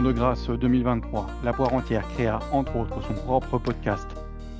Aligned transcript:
de 0.00 0.12
grâce 0.12 0.48
2023, 0.48 1.26
La 1.44 1.52
Poire 1.52 1.74
Entière 1.74 2.08
créa 2.08 2.38
entre 2.50 2.76
autres 2.76 3.02
son 3.02 3.12
propre 3.12 3.58
podcast, 3.58 4.06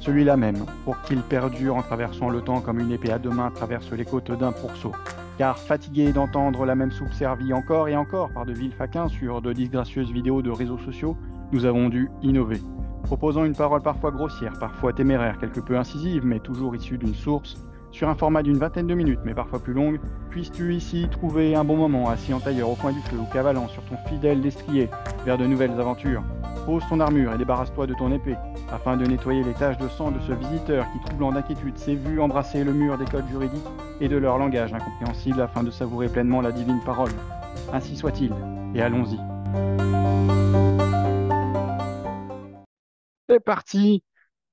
celui-là 0.01 0.37
même, 0.37 0.67
pour 0.85 1.01
qu'il 1.03 1.23
perdure 1.23 1.77
en 1.77 1.83
traversant 1.83 2.29
le 2.29 2.43
temps 2.43 2.61
comme 2.61 2.81
une 2.81 2.93
épée 2.93 3.13
à 3.13 3.19
deux 3.19 3.31
mains 3.31 3.51
traverse 3.51 3.91
les 3.93 4.05
côtes 4.05 4.31
d'un 4.31 4.53
pourceau. 4.53 4.93
Car 5.39 5.59
fatigué 5.59 6.13
d'entendre 6.13 6.67
la 6.67 6.75
même 6.75 6.91
soupe 6.91 7.15
servie 7.15 7.55
encore 7.55 7.89
et 7.89 7.97
encore 7.97 8.31
par 8.31 8.45
de 8.45 8.53
vils 8.53 8.73
faquins 8.73 9.09
sur 9.09 9.41
de 9.41 9.55
disgracieuses 9.55 10.11
vidéos 10.11 10.43
de 10.43 10.51
réseaux 10.51 10.79
sociaux, 10.79 11.17
nous 11.51 11.65
avons 11.65 11.89
dû 11.89 12.11
innover. 12.23 12.61
Proposant 13.05 13.47
une 13.47 13.57
parole 13.57 13.81
parfois 13.81 14.11
grossière, 14.11 14.53
parfois 14.61 14.93
téméraire, 14.93 15.39
quelque 15.39 15.61
peu 15.61 15.79
incisive, 15.79 16.27
mais 16.27 16.41
toujours 16.41 16.77
issue 16.77 16.99
d'une 16.99 17.15
source, 17.15 17.57
sur 17.93 18.09
un 18.09 18.15
format 18.15 18.43
d'une 18.43 18.57
vingtaine 18.57 18.87
de 18.87 18.95
minutes, 18.95 19.21
mais 19.25 19.35
parfois 19.35 19.61
plus 19.61 19.75
longue, 19.75 20.01
puisses-tu 20.31 20.75
ici 20.75 21.07
trouver 21.11 21.55
un 21.55 21.63
bon 21.63 21.77
moment 21.77 22.09
assis 22.09 22.35
en 22.35 22.41
tailleur 22.41 22.71
au 22.71 22.75
coin 22.75 22.93
du 22.93 23.01
feu 23.03 23.17
ou 23.17 23.33
cavalant 23.33 23.69
sur 23.69 23.83
ton 23.85 23.97
fidèle 24.09 24.41
destrier 24.41 24.89
vers 25.25 25.39
de 25.39 25.47
nouvelles 25.47 25.79
aventures. 25.79 26.23
Pose 26.67 26.83
ton 26.89 27.01
armure 27.01 27.33
et 27.35 27.39
débarrasse-toi 27.39 27.87
de 27.87 27.95
ton 27.95 28.11
épée, 28.13 28.37
afin 28.73 28.97
de 28.97 29.05
nettoyer 29.05 29.43
les 29.43 29.53
taches 29.53 29.79
de 29.79 29.89
sang 29.89 30.11
de 30.11 30.21
ce 30.21 30.33
visiteur 30.33 30.87
qui, 30.93 31.01
troublant 31.01 31.33
d'inquiétude, 31.33 31.77
s'est 31.77 31.95
vu 31.95 32.21
embrasser 32.21 32.65
le 32.65 32.73
mur 32.73 32.97
des 32.97 33.05
codes 33.05 33.29
juridiques 33.29 33.61
et 34.01 34.09
de 34.09 34.17
leur 34.17 34.39
langage 34.39 34.73
incompréhensible 34.73 35.41
afin 35.41 35.63
de 35.63 35.71
savourer 35.71 36.09
pleinement 36.09 36.41
la 36.41 36.53
divine 36.53 36.81
parole. 36.85 37.13
Ainsi 37.73 37.97
soit-il, 37.97 38.33
et 38.75 38.81
allons-y. 38.81 39.19
C'est 43.29 43.41
parti 43.41 44.03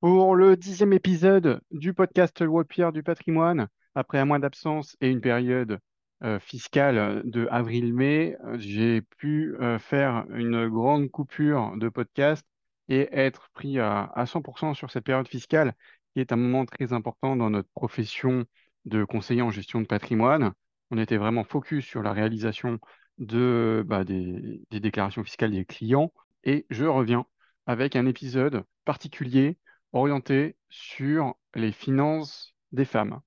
pour 0.01 0.35
le 0.35 0.55
dixième 0.55 0.93
épisode 0.93 1.61
du 1.71 1.93
podcast 1.93 2.43
Pierre 2.69 2.93
du 2.93 3.03
patrimoine. 3.03 3.67
Après 3.95 4.17
un 4.17 4.25
mois 4.25 4.39
d'absence 4.39 4.95
et 5.01 5.09
une 5.09 5.19
période 5.19 5.79
euh, 6.23 6.39
fiscale 6.39 7.21
de 7.25 7.47
avril-mai, 7.51 8.37
euh, 8.45 8.57
j'ai 8.59 9.01
pu 9.01 9.55
euh, 9.59 9.77
faire 9.77 10.25
une 10.29 10.69
grande 10.69 11.09
coupure 11.09 11.73
de 11.75 11.89
podcast 11.89 12.45
et 12.87 13.09
être 13.11 13.49
pris 13.53 13.79
à, 13.79 14.03
à 14.15 14.25
100% 14.25 14.73
sur 14.73 14.89
cette 14.89 15.03
période 15.03 15.27
fiscale, 15.27 15.73
qui 16.13 16.21
est 16.21 16.31
un 16.31 16.37
moment 16.37 16.65
très 16.65 16.93
important 16.93 17.35
dans 17.35 17.49
notre 17.49 17.69
profession 17.73 18.45
de 18.85 19.03
conseiller 19.03 19.41
en 19.41 19.51
gestion 19.51 19.81
de 19.81 19.85
patrimoine. 19.87 20.53
On 20.91 20.97
était 20.97 21.17
vraiment 21.17 21.43
focus 21.43 21.85
sur 21.85 22.03
la 22.03 22.13
réalisation 22.13 22.79
de, 23.17 23.83
bah, 23.85 24.05
des 24.05 24.61
déclarations 24.71 25.23
fiscales 25.23 25.51
des 25.51 25.65
clients. 25.65 26.13
Et 26.45 26.65
je 26.69 26.85
reviens 26.85 27.25
avec 27.67 27.95
un 27.97 28.05
épisode 28.05 28.63
particulier 28.85 29.57
orienté 29.93 30.57
sur 30.69 31.35
les 31.55 31.71
finances 31.71 32.55
des 32.71 32.85
femmes. 32.85 33.21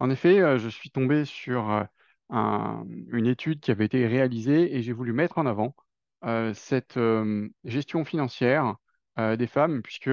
En 0.00 0.10
effet, 0.10 0.40
euh, 0.40 0.58
je 0.58 0.68
suis 0.68 0.90
tombé 0.90 1.24
sur 1.24 1.70
euh, 1.70 1.84
un- 2.30 2.84
une 3.12 3.26
étude 3.26 3.60
qui 3.60 3.70
avait 3.70 3.86
été 3.86 4.06
réalisée 4.06 4.76
et 4.76 4.82
j'ai 4.82 4.92
voulu 4.92 5.12
mettre 5.12 5.38
en 5.38 5.46
avant 5.46 5.74
euh, 6.24 6.54
cette 6.54 6.98
gestion 7.64 8.04
financière 8.04 8.76
des 9.18 9.46
femmes, 9.46 9.82
puisque 9.82 10.10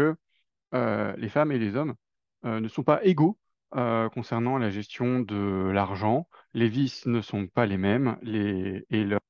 les 0.73 1.29
femmes 1.29 1.51
et 1.51 1.59
les 1.59 1.75
hommes 1.75 1.95
ne 2.43 2.67
sont 2.67 2.83
pas 2.83 3.03
égaux 3.05 3.37
concernant 3.71 4.57
la 4.57 4.69
gestion 4.69 5.19
de 5.21 5.69
l'argent. 5.73 6.27
Les 6.53 6.67
vices 6.69 7.05
ne 7.05 7.21
sont 7.21 7.47
pas 7.47 7.65
les 7.65 7.77
mêmes 7.77 8.17
les, 8.21 8.85
et 8.89 9.03
leurs 9.05 9.21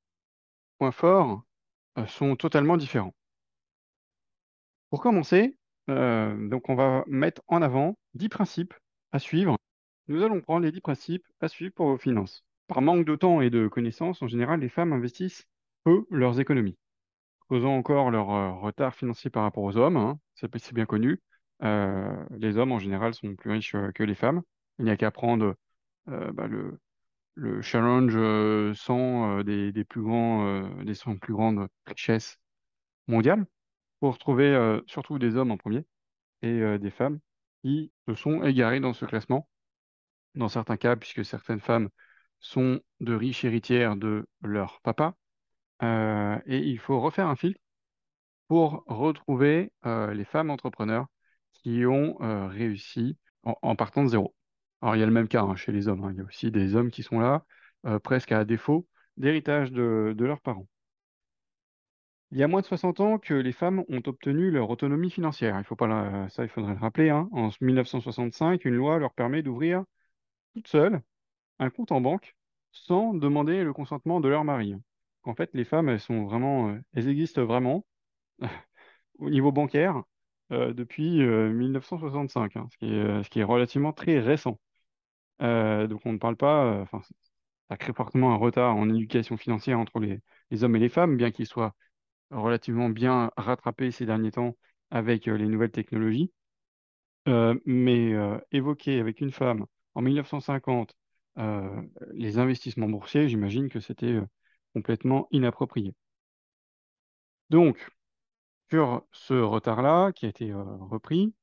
points 0.79 0.91
forts 0.91 1.43
sont 2.07 2.35
totalement 2.35 2.77
différents. 2.77 3.13
Pour 4.91 5.01
commencer, 5.01 5.57
donc 5.89 6.69
on 6.69 6.75
va 6.75 7.03
mettre 7.07 7.41
en 7.47 7.61
avant 7.61 7.97
10 8.13 8.29
principes 8.29 8.73
à 9.11 9.19
suivre. 9.19 9.57
Nous 10.07 10.23
allons 10.23 10.41
prendre 10.41 10.65
les 10.65 10.71
10 10.71 10.81
principes 10.81 11.25
à 11.41 11.47
suivre 11.47 11.73
pour 11.73 11.87
vos 11.87 11.97
finances. 11.97 12.43
Par 12.67 12.81
manque 12.81 13.05
de 13.05 13.15
temps 13.15 13.41
et 13.41 13.49
de 13.49 13.67
connaissances, 13.67 14.21
en 14.21 14.27
général, 14.27 14.59
les 14.59 14.69
femmes 14.69 14.93
investissent 14.93 15.45
peu 15.83 16.05
leurs 16.09 16.39
économies, 16.39 16.77
causant 17.47 17.75
encore 17.75 18.11
leur 18.11 18.31
euh, 18.31 18.51
retard 18.51 18.95
financier 18.95 19.29
par 19.29 19.43
rapport 19.43 19.63
aux 19.63 19.77
hommes. 19.77 19.97
hein. 19.97 20.19
C'est 20.35 20.73
bien 20.73 20.85
connu. 20.85 21.19
Euh, 21.63 22.25
les 22.37 22.57
hommes, 22.57 22.71
en 22.71 22.79
général, 22.79 23.13
sont 23.13 23.35
plus 23.35 23.51
riches 23.51 23.75
euh, 23.75 23.91
que 23.91 24.03
les 24.03 24.15
femmes. 24.15 24.41
Il 24.79 24.85
n'y 24.85 24.91
a 24.91 24.97
qu'à 24.97 25.11
prendre 25.11 25.55
euh, 26.09 26.31
bah, 26.31 26.47
le, 26.47 26.79
le 27.35 27.61
challenge 27.61 28.13
euh, 28.15 28.73
100 28.73 29.39
euh, 29.39 29.43
des, 29.43 29.83
plus 29.85 30.01
grands, 30.01 30.45
euh, 30.45 30.83
des 30.83 30.95
100 30.95 31.17
plus 31.17 31.33
grandes 31.33 31.67
richesses 31.87 32.37
mondiales 33.07 33.45
pour 33.99 34.13
retrouver 34.13 34.47
euh, 34.47 34.81
surtout 34.87 35.19
des 35.19 35.35
hommes 35.35 35.51
en 35.51 35.57
premier 35.57 35.85
et 36.41 36.61
euh, 36.61 36.77
des 36.77 36.91
femmes 36.91 37.19
qui 37.63 37.91
se 38.07 38.15
sont 38.15 38.43
égarées 38.43 38.79
dans 38.79 38.93
ce 38.93 39.05
classement. 39.05 39.49
Dans 40.35 40.49
certains 40.49 40.77
cas, 40.77 40.95
puisque 40.95 41.25
certaines 41.25 41.59
femmes 41.59 41.89
sont 42.39 42.79
de 43.01 43.13
riches 43.13 43.45
héritières 43.45 43.95
de 43.97 44.27
leur 44.41 44.79
papa, 44.81 45.15
euh, 45.83 46.37
et 46.45 46.59
il 46.59 46.79
faut 46.79 46.99
refaire 47.01 47.27
un 47.27 47.35
filtre 47.35 47.59
pour 48.47 48.83
retrouver 48.87 49.71
les 49.85 50.25
femmes 50.25 50.49
entrepreneurs 50.49 51.07
qui 51.53 51.85
ont 51.85 52.15
réussi 52.49 53.17
en, 53.43 53.75
partant 53.75 54.03
de 54.03 54.09
zéro. 54.09 54.35
Alors, 54.81 54.95
il 54.95 54.99
y 54.99 55.03
a 55.03 55.05
le 55.05 55.11
même 55.11 55.27
cas 55.27 55.43
hein, 55.43 55.55
chez 55.55 55.71
les 55.71 55.87
hommes. 55.87 56.03
hein. 56.03 56.11
Il 56.13 56.17
y 56.17 56.21
a 56.21 56.23
aussi 56.23 56.51
des 56.51 56.75
hommes 56.75 56.89
qui 56.89 57.03
sont 57.03 57.19
là, 57.19 57.45
presque 58.03 58.31
à 58.31 58.45
défaut 58.45 58.87
d'héritage 59.17 59.71
de 59.71 60.15
leurs 60.17 60.41
parents. 60.41 60.67
Il 62.31 62.37
y 62.37 62.43
a 62.43 62.47
moins 62.47 62.61
de 62.61 62.65
60 62.65 62.99
ans 62.99 63.17
que 63.17 63.33
les 63.33 63.51
femmes 63.51 63.83
ont 63.89 64.01
obtenu 64.05 64.51
leur 64.51 64.69
autonomie 64.69 65.09
financière. 65.11 65.57
Il 65.57 65.63
faut 65.63 65.75
pas 65.75 65.87
la- 65.87 66.29
ça, 66.29 66.43
il 66.43 66.49
faudrait 66.49 66.73
le 66.73 66.79
rappeler, 66.79 67.09
hein. 67.09 67.27
En 67.31 67.49
1965, 67.61 68.65
une 68.65 68.75
loi 68.75 68.99
leur 68.99 69.13
permet 69.13 69.41
d'ouvrir 69.43 69.83
toutes 70.55 70.67
seules 70.69 71.01
un 71.59 71.69
compte 71.71 71.91
en 71.93 72.01
banque 72.01 72.35
sans 72.71 73.13
demander 73.15 73.63
le 73.63 73.73
consentement 73.73 74.21
de 74.21 74.29
leur 74.29 74.43
mari. 74.45 74.75
En 75.23 75.35
fait, 75.35 75.51
les 75.55 75.65
femmes, 75.65 75.89
elles 75.89 75.99
sont 76.01 76.25
vraiment, 76.25 76.69
euh, 76.71 76.79
elles 76.93 77.09
existent 77.09 77.45
vraiment 77.45 77.85
au 79.19 79.29
niveau 79.29 79.51
bancaire 79.53 80.03
euh, 80.51 80.73
depuis 80.73 81.21
euh, 81.23 81.51
1965, 81.51 82.57
hein, 82.57 82.67
ce 82.71 82.77
qui 82.79 82.87
est, 83.39 83.43
euh, 83.43 83.45
relativement 83.47 83.93
très 83.93 84.19
récent. 84.19 84.59
Euh, 85.41 85.87
donc 85.87 86.01
on 86.05 86.13
ne 86.13 86.17
parle 86.17 86.35
pas, 86.37 86.65
euh, 86.65 86.85
ça 87.69 87.77
crée 87.77 87.93
fortement 87.93 88.33
un 88.33 88.37
retard 88.37 88.75
en 88.75 88.89
éducation 88.89 89.37
financière 89.37 89.79
entre 89.79 89.99
les 89.99 90.63
hommes 90.63 90.75
et 90.75 90.79
les 90.79 90.89
femmes, 90.89 91.17
bien 91.17 91.31
qu'ils 91.31 91.45
soient 91.47 91.75
relativement 92.31 92.89
bien 92.89 93.31
rattrapés 93.37 93.91
ces 93.91 94.05
derniers 94.05 94.31
temps 94.31 94.55
avec 94.91 95.27
euh, 95.27 95.37
les 95.37 95.47
nouvelles 95.47 95.71
technologies. 95.71 96.31
Euh, 97.27 97.59
mais 97.65 98.13
euh, 98.13 98.39
évoquer 98.51 98.99
avec 98.99 99.21
une 99.21 99.31
femme 99.31 99.65
en 99.93 100.01
1950 100.01 100.95
euh, 101.37 101.81
les 102.13 102.39
investissements 102.39 102.89
boursiers, 102.89 103.29
j'imagine 103.29 103.69
que 103.69 103.79
c'était 103.79 104.19
complètement 104.73 105.27
inapproprié. 105.31 105.93
Donc, 107.49 107.89
sur 108.69 109.03
ce 109.11 109.33
retard-là, 109.33 110.11
qui 110.13 110.25
a 110.25 110.29
été 110.29 110.53
repris, 110.53 111.33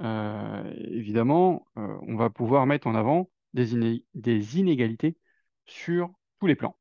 évidemment, 0.00 1.66
on 1.76 2.16
va 2.16 2.30
pouvoir 2.30 2.66
mettre 2.66 2.86
en 2.86 2.94
avant 2.94 3.30
des 3.54 3.74
inégalités 4.58 5.16
sur 5.66 6.12
tous 6.40 6.46
les 6.46 6.56
plans. 6.56 6.76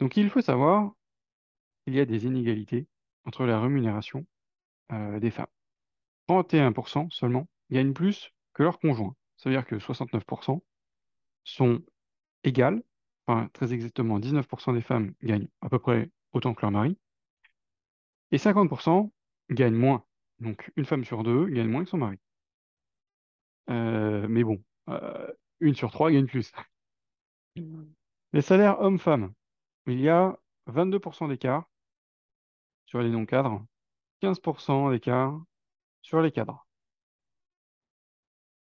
Donc, 0.00 0.16
il 0.16 0.30
faut 0.30 0.40
savoir 0.40 0.92
qu'il 1.88 1.96
y 1.96 2.00
a 2.00 2.04
des 2.04 2.26
inégalités 2.26 2.86
entre 3.24 3.46
la 3.46 3.58
rémunération 3.58 4.26
euh, 4.92 5.18
des 5.20 5.30
femmes. 5.30 5.46
31% 6.28 7.10
seulement 7.10 7.48
gagnent 7.70 7.94
plus 7.94 8.30
que 8.52 8.62
leur 8.62 8.78
conjoint. 8.78 9.16
Ça 9.38 9.48
veut 9.48 9.56
dire 9.56 9.64
que 9.64 9.76
69% 9.76 10.60
sont 11.44 11.82
égales. 12.44 12.82
Enfin, 13.26 13.48
très 13.54 13.72
exactement, 13.72 14.18
19% 14.20 14.74
des 14.74 14.82
femmes 14.82 15.14
gagnent 15.22 15.48
à 15.62 15.70
peu 15.70 15.78
près 15.78 16.10
autant 16.32 16.52
que 16.52 16.60
leur 16.60 16.72
mari. 16.72 16.98
Et 18.32 18.36
50% 18.36 19.10
gagnent 19.48 19.74
moins. 19.74 20.04
Donc, 20.40 20.70
une 20.76 20.84
femme 20.84 21.04
sur 21.04 21.22
deux 21.22 21.46
gagne 21.46 21.68
moins 21.68 21.84
que 21.84 21.90
son 21.90 21.96
mari. 21.96 22.18
Euh, 23.70 24.28
mais 24.28 24.44
bon, 24.44 24.62
euh, 24.90 25.32
une 25.60 25.74
sur 25.74 25.90
trois 25.90 26.10
gagne 26.10 26.26
plus. 26.26 26.52
Les 28.34 28.42
salaires 28.42 28.78
hommes-femmes, 28.80 29.32
il 29.86 30.00
y 30.00 30.10
a 30.10 30.38
22% 30.66 31.28
d'écart 31.28 31.66
sur 32.88 33.02
les 33.02 33.10
non-cadres, 33.10 33.66
15% 34.20 34.90
d'écart 34.90 35.38
sur 36.00 36.22
les 36.22 36.32
cadres. 36.32 36.66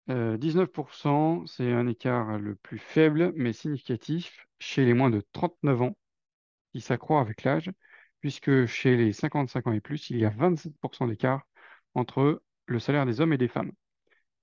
Euh, 0.09 0.37
19%, 0.37 1.45
c'est 1.47 1.71
un 1.71 1.87
écart 1.87 2.37
le 2.37 2.55
plus 2.55 2.77
faible 2.77 3.31
mais 3.35 3.53
significatif 3.53 4.47
chez 4.59 4.85
les 4.85 4.93
moins 4.93 5.09
de 5.09 5.21
39 5.31 5.81
ans 5.81 5.97
qui 6.73 6.81
s'accroît 6.81 7.21
avec 7.21 7.43
l'âge, 7.43 7.71
puisque 8.19 8.65
chez 8.65 8.97
les 8.97 9.13
55 9.13 9.67
ans 9.67 9.71
et 9.73 9.81
plus, 9.81 10.09
il 10.09 10.17
y 10.17 10.25
a 10.25 10.29
27% 10.29 11.07
d'écart 11.07 11.47
entre 11.95 12.43
le 12.65 12.79
salaire 12.79 13.05
des 13.05 13.21
hommes 13.21 13.33
et 13.33 13.37
des 13.37 13.47
femmes. 13.47 13.71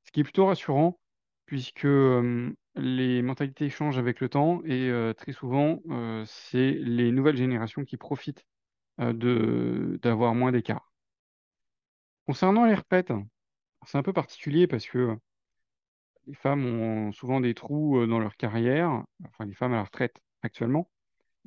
Ce 0.04 0.12
qui 0.12 0.20
est 0.20 0.24
plutôt 0.24 0.46
rassurant, 0.46 0.98
puisque 1.46 1.84
euh, 1.84 2.54
les 2.76 3.20
mentalités 3.22 3.68
changent 3.68 3.98
avec 3.98 4.20
le 4.20 4.30
temps 4.30 4.62
et 4.64 4.88
euh, 4.90 5.12
très 5.12 5.32
souvent, 5.32 5.80
euh, 5.90 6.24
c'est 6.26 6.72
les 6.72 7.12
nouvelles 7.12 7.36
générations 7.36 7.84
qui 7.84 7.98
profitent 7.98 8.46
euh, 8.46 8.53
d'avoir 8.98 10.34
moins 10.34 10.52
d'écart. 10.52 10.92
Concernant 12.26 12.66
les 12.66 12.74
retraites, 12.74 13.12
c'est 13.86 13.96
un 13.98 14.02
peu 14.02 14.12
particulier 14.12 14.66
parce 14.66 14.86
que 14.86 15.16
les 16.26 16.34
femmes 16.34 16.64
ont 16.66 17.12
souvent 17.12 17.40
des 17.40 17.54
trous 17.54 17.98
euh, 17.98 18.06
dans 18.06 18.18
leur 18.18 18.36
carrière, 18.36 19.04
enfin 19.26 19.44
les 19.46 19.54
femmes 19.54 19.72
à 19.72 19.76
la 19.76 19.84
retraite 19.84 20.16
actuellement, 20.42 20.90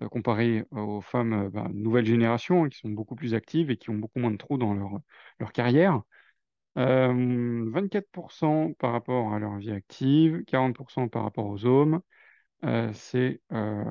euh, 0.03 0.09
comparé 0.09 0.65
aux 0.71 1.01
femmes 1.01 1.33
euh, 1.33 1.49
bah, 1.49 1.67
nouvelle 1.73 2.05
génération, 2.05 2.65
hein, 2.65 2.69
qui 2.69 2.79
sont 2.79 2.89
beaucoup 2.89 3.15
plus 3.15 3.33
actives 3.35 3.71
et 3.71 3.77
qui 3.77 3.89
ont 3.91 3.95
beaucoup 3.95 4.19
moins 4.19 4.31
de 4.31 4.37
trous 4.37 4.57
dans 4.57 4.73
leur, 4.73 4.99
leur 5.39 5.51
carrière. 5.53 6.01
Euh, 6.77 7.69
24% 7.71 8.73
par 8.73 8.91
rapport 8.91 9.33
à 9.33 9.39
leur 9.39 9.57
vie 9.57 9.71
active, 9.71 10.43
40% 10.45 11.07
par 11.09 11.23
rapport 11.23 11.47
aux 11.47 11.65
hommes. 11.65 12.01
Euh, 12.65 12.91
c'est 12.93 13.41
euh, 13.53 13.83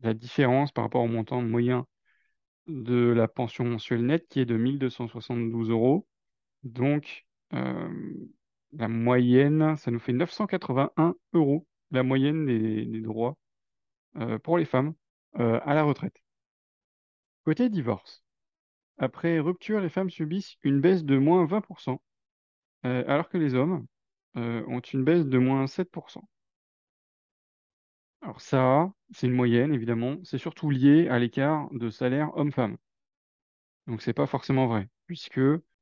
la 0.00 0.14
différence 0.14 0.72
par 0.72 0.84
rapport 0.84 1.02
au 1.02 1.08
montant 1.08 1.42
moyen 1.42 1.86
de 2.68 3.12
la 3.12 3.28
pension 3.28 3.64
mensuelle 3.64 4.04
nette 4.06 4.28
qui 4.28 4.40
est 4.40 4.46
de 4.46 4.56
1272 4.56 5.70
euros. 5.70 6.06
Donc, 6.64 7.26
euh, 7.52 7.88
la 8.72 8.88
moyenne, 8.88 9.76
ça 9.76 9.90
nous 9.90 9.98
fait 9.98 10.12
981 10.12 11.14
euros, 11.32 11.66
la 11.90 12.02
moyenne 12.02 12.46
des, 12.46 13.00
droits 13.00 13.36
euh, 14.16 14.38
pour 14.38 14.58
les 14.58 14.64
femmes 14.64 14.94
euh, 15.38 15.60
à 15.64 15.74
la 15.74 15.82
retraite. 15.82 16.16
Côté 17.44 17.68
divorce, 17.68 18.24
après 18.98 19.38
rupture, 19.38 19.80
les 19.80 19.88
femmes 19.88 20.10
subissent 20.10 20.56
une 20.62 20.80
baisse 20.80 21.04
de 21.04 21.16
moins 21.16 21.46
20%, 21.46 21.98
euh, 22.84 23.04
alors 23.06 23.28
que 23.28 23.38
les 23.38 23.54
hommes 23.54 23.86
ont 24.34 24.80
une 24.80 25.02
baisse 25.02 25.24
de 25.24 25.38
moins 25.38 25.64
7%. 25.66 26.20
Alors 28.22 28.40
ça, 28.40 28.92
c'est 29.12 29.26
une 29.26 29.32
moyenne, 29.32 29.72
évidemment. 29.72 30.16
C'est 30.24 30.38
surtout 30.38 30.70
lié 30.70 31.08
à 31.08 31.18
l'écart 31.18 31.68
de 31.72 31.90
salaire 31.90 32.30
homme-femme. 32.36 32.76
Donc 33.86 34.02
c'est 34.02 34.12
pas 34.12 34.26
forcément 34.26 34.66
vrai, 34.66 34.88
puisque 35.06 35.40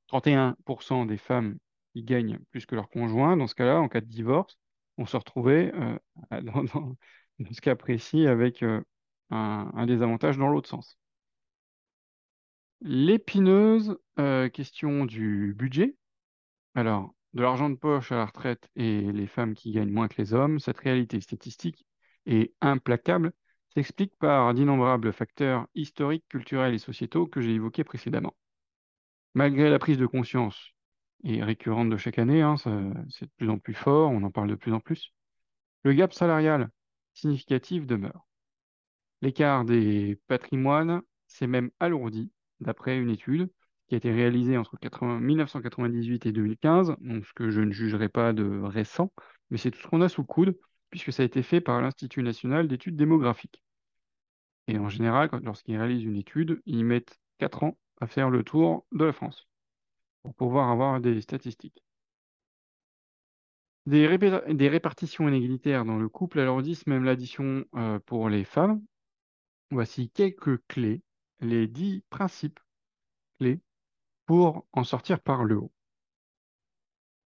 31% 0.08 1.06
des 1.06 1.16
femmes 1.16 1.58
gagnent 1.96 2.38
plus 2.50 2.66
que 2.66 2.74
leur 2.74 2.88
conjoint, 2.88 3.36
dans 3.36 3.46
ce 3.46 3.54
cas-là, 3.54 3.80
en 3.80 3.88
cas 3.88 4.00
de 4.00 4.06
divorce, 4.06 4.58
vont 4.98 5.06
se 5.06 5.16
retrouver 5.16 5.72
euh, 5.74 5.98
dans, 6.42 6.96
ce 7.52 7.60
cas 7.60 7.76
précis 7.76 8.26
avec 8.26 8.62
euh, 8.62 8.82
un, 9.30 9.70
un 9.74 9.86
désavantage 9.86 10.38
dans 10.38 10.48
l'autre 10.48 10.68
sens. 10.68 10.98
L'épineuse 12.80 13.96
euh, 14.18 14.48
question 14.48 15.06
du 15.06 15.54
budget. 15.56 15.96
Alors, 16.74 17.14
de 17.32 17.42
l'argent 17.42 17.70
de 17.70 17.76
poche 17.76 18.12
à 18.12 18.16
la 18.16 18.26
retraite 18.26 18.68
et 18.76 19.00
les 19.00 19.26
femmes 19.26 19.54
qui 19.54 19.72
gagnent 19.72 19.90
moins 19.90 20.08
que 20.08 20.20
les 20.20 20.34
hommes, 20.34 20.58
cette 20.60 20.78
réalité 20.78 21.20
statistique 21.20 21.86
est 22.26 22.52
implacable, 22.60 23.32
s'explique 23.74 24.16
par 24.18 24.54
d'innombrables 24.54 25.12
facteurs 25.12 25.66
historiques, 25.74 26.24
culturels 26.28 26.74
et 26.74 26.78
sociétaux 26.78 27.26
que 27.26 27.40
j'ai 27.40 27.54
évoqués 27.54 27.84
précédemment. 27.84 28.34
Malgré 29.34 29.68
la 29.70 29.78
prise 29.78 29.98
de 29.98 30.06
conscience, 30.06 30.74
et 31.24 31.42
récurrente 31.42 31.90
de 31.90 31.96
chaque 31.96 32.18
année, 32.18 32.42
hein, 32.42 32.56
c'est 32.56 33.24
de 33.24 33.30
plus 33.36 33.48
en 33.48 33.58
plus 33.58 33.74
fort, 33.74 34.10
on 34.10 34.22
en 34.22 34.30
parle 34.30 34.48
de 34.50 34.54
plus 34.54 34.72
en 34.72 34.80
plus, 34.80 35.12
le 35.82 35.92
gap 35.92 36.12
salarial 36.12 36.70
significatif 37.14 37.86
demeure. 37.86 38.26
L'écart 39.22 39.64
des 39.64 40.20
patrimoines 40.26 41.02
s'est 41.26 41.46
même 41.46 41.70
alourdi, 41.80 42.30
d'après 42.60 42.98
une 42.98 43.10
étude 43.10 43.50
qui 43.88 43.94
a 43.94 43.98
été 43.98 44.12
réalisée 44.12 44.56
entre 44.56 44.76
80 44.78 45.20
1998 45.20 46.26
et 46.26 46.32
2015, 46.32 46.96
donc 47.00 47.26
ce 47.26 47.32
que 47.32 47.50
je 47.50 47.60
ne 47.60 47.72
jugerai 47.72 48.08
pas 48.08 48.32
de 48.32 48.60
récent, 48.60 49.12
mais 49.50 49.58
c'est 49.58 49.70
tout 49.70 49.80
ce 49.80 49.86
qu'on 49.86 50.02
a 50.02 50.08
sous 50.08 50.22
le 50.22 50.26
coude, 50.26 50.58
puisque 50.94 51.12
ça 51.12 51.24
a 51.24 51.26
été 51.26 51.42
fait 51.42 51.60
par 51.60 51.82
l'Institut 51.82 52.22
national 52.22 52.68
d'études 52.68 52.94
démographiques. 52.94 53.60
Et 54.68 54.78
en 54.78 54.88
général, 54.88 55.28
lorsqu'ils 55.42 55.76
réalisent 55.76 56.04
une 56.04 56.14
étude, 56.14 56.62
ils 56.66 56.84
mettent 56.84 57.18
4 57.38 57.64
ans 57.64 57.76
à 58.00 58.06
faire 58.06 58.30
le 58.30 58.44
tour 58.44 58.86
de 58.92 59.04
la 59.04 59.12
France 59.12 59.48
pour 60.22 60.36
pouvoir 60.36 60.70
avoir 60.70 61.00
des 61.00 61.20
statistiques. 61.20 61.82
Des 63.86 64.06
répartitions 64.06 65.26
inégalitaires 65.26 65.84
dans 65.84 65.98
le 65.98 66.08
couple 66.08 66.38
alourdissent 66.38 66.86
même 66.86 67.02
l'addition 67.02 67.64
euh, 67.74 67.98
pour 68.06 68.28
les 68.28 68.44
femmes. 68.44 68.80
Voici 69.72 70.10
quelques 70.10 70.64
clés, 70.68 71.02
les 71.40 71.66
10 71.66 72.04
principes 72.08 72.60
clés 73.40 73.60
pour 74.26 74.64
en 74.70 74.84
sortir 74.84 75.18
par 75.18 75.42
le 75.42 75.56
haut. 75.56 75.72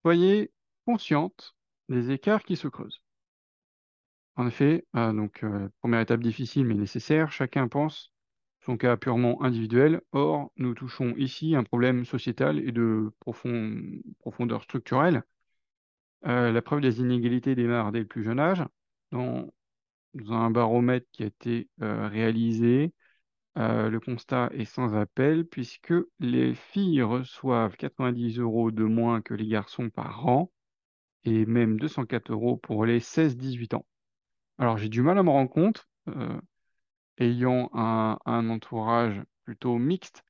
Soyez 0.02 0.50
consciente 0.84 1.54
des 1.88 2.10
écarts 2.10 2.42
qui 2.42 2.56
se 2.56 2.66
creusent. 2.66 3.01
En 4.36 4.46
effet, 4.46 4.84
euh, 4.96 5.12
donc, 5.12 5.42
euh, 5.44 5.68
première 5.80 6.00
étape 6.00 6.20
difficile 6.20 6.64
mais 6.66 6.74
nécessaire, 6.74 7.32
chacun 7.32 7.68
pense 7.68 8.12
son 8.60 8.76
cas 8.76 8.96
purement 8.96 9.42
individuel. 9.42 10.00
Or, 10.12 10.52
nous 10.56 10.74
touchons 10.74 11.14
ici 11.16 11.56
un 11.56 11.64
problème 11.64 12.04
sociétal 12.04 12.58
et 12.60 12.72
de 12.72 13.10
profond- 13.20 14.02
profondeur 14.20 14.62
structurelle. 14.62 15.22
Euh, 16.26 16.52
la 16.52 16.62
preuve 16.62 16.80
des 16.80 17.00
inégalités 17.00 17.54
démarre 17.54 17.92
dès 17.92 18.00
le 18.00 18.06
plus 18.06 18.22
jeune 18.22 18.38
âge. 18.38 18.64
Dans, 19.10 19.50
un 20.28 20.50
baromètre 20.50 21.06
qui 21.12 21.22
a 21.24 21.26
été 21.26 21.68
réalisé, 21.78 22.92
le 23.56 23.98
constat 23.98 24.50
est 24.52 24.66
sans 24.66 24.94
appel 24.94 25.46
puisque 25.46 25.94
les 26.20 26.54
filles 26.54 27.02
reçoivent 27.02 27.76
90 27.76 28.38
euros 28.38 28.70
de 28.70 28.84
moins 28.84 29.22
que 29.22 29.34
les 29.34 29.46
garçons 29.48 29.90
par 29.90 30.28
an 30.28 30.52
et 31.24 31.46
même 31.46 31.80
204 31.80 32.30
euros 32.32 32.56
pour 32.58 32.86
les 32.86 33.00
16-18 33.00 33.74
ans. 33.74 33.86
Alors 34.62 34.78
j'ai 34.78 34.88
du 34.88 35.02
mal 35.02 35.18
à 35.18 35.24
me 35.24 35.30
rendre 35.30 35.50
compte, 35.50 35.88
euh, 36.06 36.40
ayant 37.18 37.68
un, 37.74 38.48
entourage 38.48 39.20
plutôt 39.44 39.76
mixte 39.78 40.24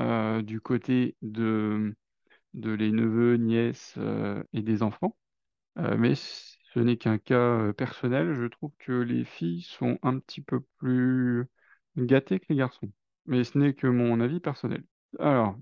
euh, 0.00 0.42
du 0.42 0.60
côté 0.60 1.16
de, 1.22 1.96
les 2.54 2.92
neveux, 2.92 3.36
nièces 3.38 3.94
euh, 3.98 4.44
et 4.52 4.62
des 4.62 4.84
enfants. 4.84 5.16
Mais 5.76 6.14
ce 6.14 6.78
n'est 6.80 6.96
qu'un 6.96 7.18
cas 7.18 7.72
personnel. 7.72 8.34
Je 8.34 8.46
trouve 8.46 8.72
que 8.78 8.92
les 8.92 9.24
filles 9.24 9.62
sont 9.62 9.98
un 10.02 10.20
petit 10.20 10.42
peu 10.42 10.60
plus 10.78 11.46
gâtées 11.96 12.40
que 12.40 12.46
les 12.50 12.56
garçons. 12.56 12.92
Mais 13.26 13.44
ce 13.44 13.58
n'est 13.58 13.74
que 13.74 13.88
mon 13.88 14.20
avis 14.20 14.40
personnel. 14.40 14.84
Alors, 15.18 15.56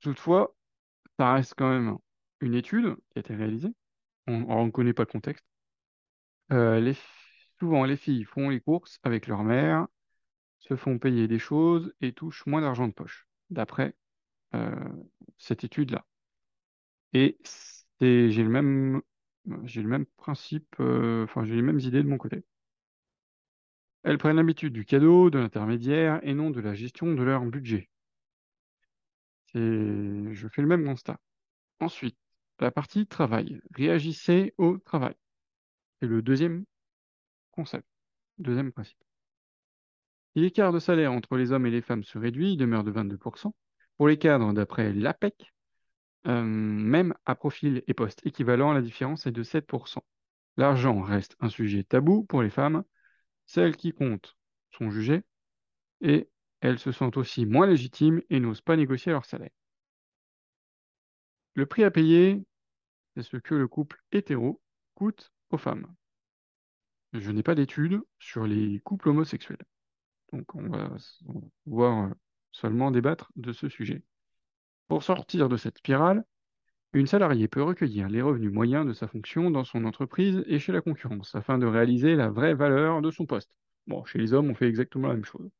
toutefois, 0.00 0.56
ça 1.18 1.34
reste 1.34 1.54
quand 1.56 1.70
même 1.70 1.98
une 2.40 2.54
étude 2.54 2.96
qui 3.10 3.18
a 3.18 3.20
été 3.20 3.34
réalisée. 3.36 3.74
On 4.26 4.66
ne 4.66 4.70
connaît 4.70 4.94
pas 4.94 5.04
le 5.04 5.06
contexte. 5.12 5.46
Souvent, 7.58 7.84
les 7.84 7.96
filles 7.96 8.24
font 8.24 8.48
les 8.50 8.60
courses 8.60 8.98
avec 9.02 9.26
leur 9.26 9.44
mère, 9.44 9.86
se 10.58 10.76
font 10.76 10.98
payer 10.98 11.28
des 11.28 11.38
choses 11.38 11.92
et 12.00 12.12
touchent 12.12 12.46
moins 12.46 12.60
d'argent 12.60 12.88
de 12.88 12.92
poche, 12.92 13.26
d'après 13.50 13.94
euh, 14.54 14.74
cette 15.38 15.64
étude-là. 15.64 16.04
Et 17.12 17.38
j'ai 18.00 18.42
le 18.42 18.48
même, 18.48 19.02
principe, 20.16 20.76
euh, 20.80 21.24
enfin, 21.24 21.44
j'ai 21.44 21.54
les 21.54 21.62
mêmes 21.62 21.80
idées 21.80 22.02
de 22.02 22.08
mon 22.08 22.18
côté. 22.18 22.44
Elles 24.04 24.18
prennent 24.18 24.36
l'habitude 24.36 24.72
du 24.72 24.84
cadeau, 24.84 25.30
de 25.30 25.38
l'intermédiaire 25.38 26.20
et 26.22 26.32
non 26.34 26.50
de 26.50 26.60
la 26.60 26.74
gestion 26.74 27.12
de 27.14 27.22
leur 27.22 27.44
budget. 27.44 27.90
Je 29.54 30.48
fais 30.52 30.62
le 30.62 30.68
même 30.68 30.84
constat. 30.84 31.18
Ensuite, 31.80 32.16
la 32.60 32.70
partie 32.70 33.06
travail. 33.06 33.60
Réagissez 33.74 34.54
au 34.58 34.78
travail. 34.78 35.14
C'est 36.00 36.06
le 36.06 36.22
deuxième 36.22 36.64
concept, 37.56 37.88
deuxième 38.38 38.72
principe. 38.72 38.98
L'écart 40.36 40.72
de 40.72 40.78
salaire 40.78 41.12
entre 41.12 41.36
les 41.36 41.50
hommes 41.52 41.66
et 41.66 41.70
les 41.70 41.80
femmes 41.80 42.04
se 42.04 42.18
réduit, 42.18 42.52
il 42.52 42.56
demeure 42.56 42.84
de 42.84 42.92
22%. 42.92 43.52
Pour 43.96 44.08
les 44.08 44.18
cadres, 44.18 44.52
d'après 44.52 44.92
l'APEC, 44.92 45.52
euh, 46.26 46.42
même 46.42 47.14
à 47.24 47.34
profil 47.34 47.82
et 47.86 47.94
poste 47.94 48.20
équivalent, 48.26 48.72
la 48.72 48.82
différence 48.82 49.26
est 49.26 49.32
de 49.32 49.42
7%. 49.42 50.04
L'argent 50.56 51.00
reste 51.00 51.36
un 51.40 51.48
sujet 51.48 51.84
tabou 51.84 52.24
pour 52.24 52.42
les 52.42 52.50
femmes. 52.50 52.84
Celles 53.46 53.76
qui 53.76 53.92
comptent 53.92 54.36
sont 54.70 54.90
jugées 54.90 55.22
et 56.02 56.28
elles 56.60 56.78
se 56.78 56.92
sentent 56.92 57.16
aussi 57.16 57.46
moins 57.46 57.66
légitimes 57.66 58.22
et 58.28 58.40
n'osent 58.40 58.60
pas 58.60 58.76
négocier 58.76 59.12
leur 59.12 59.24
salaire. 59.24 59.50
Le 61.54 61.64
prix 61.64 61.84
à 61.84 61.90
payer, 61.90 62.44
c'est 63.14 63.22
ce 63.22 63.36
que 63.38 63.54
le 63.54 63.68
couple 63.68 64.02
hétéro 64.12 64.60
coûte 64.94 65.32
aux 65.50 65.58
femmes. 65.58 65.86
Je 67.18 67.30
n'ai 67.30 67.42
pas 67.42 67.54
d'études 67.54 68.00
sur 68.18 68.46
les 68.46 68.80
couples 68.80 69.08
homosexuels. 69.08 69.64
Donc 70.32 70.54
on 70.54 70.68
va 70.68 70.90
pouvoir 71.64 72.10
seulement 72.52 72.90
débattre 72.90 73.30
de 73.36 73.52
ce 73.52 73.68
sujet. 73.68 74.02
Pour 74.88 75.02
sortir 75.02 75.48
de 75.48 75.56
cette 75.56 75.78
spirale, 75.78 76.24
une 76.92 77.06
salariée 77.06 77.48
peut 77.48 77.62
recueillir 77.62 78.08
les 78.08 78.22
revenus 78.22 78.52
moyens 78.52 78.86
de 78.86 78.92
sa 78.92 79.08
fonction 79.08 79.50
dans 79.50 79.64
son 79.64 79.84
entreprise 79.84 80.42
et 80.46 80.58
chez 80.58 80.72
la 80.72 80.80
concurrence 80.80 81.34
afin 81.34 81.58
de 81.58 81.66
réaliser 81.66 82.14
la 82.14 82.30
vraie 82.30 82.54
valeur 82.54 83.02
de 83.02 83.10
son 83.10 83.26
poste. 83.26 83.50
Bon, 83.86 84.04
chez 84.04 84.18
les 84.18 84.32
hommes, 84.32 84.50
on 84.50 84.54
fait 84.54 84.68
exactement 84.68 85.08
la 85.08 85.14
même 85.14 85.24
chose. 85.24 85.50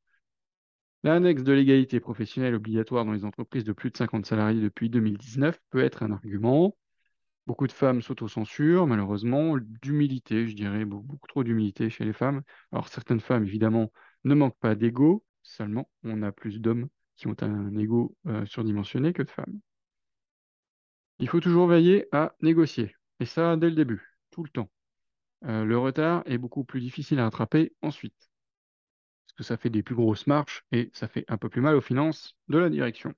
L'annexe 1.02 1.42
de 1.42 1.52
l'égalité 1.52 2.00
professionnelle 2.00 2.54
obligatoire 2.54 3.04
dans 3.04 3.12
les 3.12 3.25
entreprises 3.25 3.64
de 3.64 3.72
plus 3.72 3.90
de 3.90 3.96
50 3.96 4.26
salariés 4.26 4.60
depuis 4.60 4.90
2019 4.90 5.60
peut 5.70 5.84
être 5.84 6.02
un 6.02 6.10
argument. 6.10 6.76
Beaucoup 7.46 7.66
de 7.66 7.72
femmes 7.72 8.02
s'autocensurent, 8.02 8.86
malheureusement, 8.86 9.56
d'humilité, 9.58 10.48
je 10.48 10.54
dirais, 10.56 10.84
beaucoup, 10.84 11.18
trop 11.28 11.44
d'humilité 11.44 11.90
chez 11.90 12.04
les 12.04 12.12
femmes. 12.12 12.42
Alors 12.72 12.88
certaines 12.88 13.20
femmes, 13.20 13.44
évidemment, 13.44 13.92
ne 14.24 14.34
manquent 14.34 14.58
pas 14.58 14.74
d'ego, 14.74 15.24
seulement 15.42 15.88
on 16.02 16.22
a 16.22 16.32
plus 16.32 16.60
d'hommes 16.60 16.88
qui 17.16 17.28
ont 17.28 17.36
un 17.42 17.76
ego 17.76 18.16
euh, 18.26 18.44
surdimensionné 18.46 19.12
que 19.12 19.22
de 19.22 19.30
femmes. 19.30 19.60
Il 21.18 21.28
faut 21.28 21.40
toujours 21.40 21.66
veiller 21.66 22.08
à 22.12 22.34
négocier, 22.40 22.96
et 23.20 23.26
ça 23.26 23.58
dès 23.58 23.68
le 23.68 23.74
début, 23.76 24.16
tout 24.30 24.42
le 24.42 24.48
temps. 24.48 24.70
Euh, 25.46 25.64
le 25.64 25.78
retard 25.78 26.22
est 26.26 26.38
beaucoup 26.38 26.64
plus 26.64 26.80
difficile 26.80 27.20
à 27.20 27.24
rattraper 27.24 27.74
ensuite. 27.82 28.30
que 29.36 29.42
ça 29.44 29.56
fait 29.56 29.70
des 29.70 29.82
plus 29.82 29.94
grosses 29.94 30.26
marches 30.26 30.64
et 30.72 30.90
ça 30.92 31.08
fait 31.08 31.24
un 31.28 31.38
peu 31.38 31.48
plus 31.48 31.62
mal 31.62 31.74
aux 31.74 31.80
finances 31.80 32.36
de 32.48 32.58
la 32.58 32.68
direction. 32.68 33.14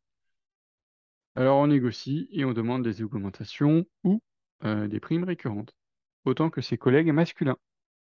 Alors 1.36 1.56
on 1.58 1.68
négocie 1.68 2.28
et 2.32 2.44
on 2.44 2.52
demande 2.52 2.82
des 2.84 3.02
augmentations 3.02 3.86
ou 4.04 4.20
euh, 4.64 4.88
des 4.88 5.00
primes 5.00 5.24
récurrentes, 5.24 5.74
autant 6.26 6.50
que 6.50 6.60
ses 6.60 6.76
collègues 6.76 7.12
masculins. 7.12 7.56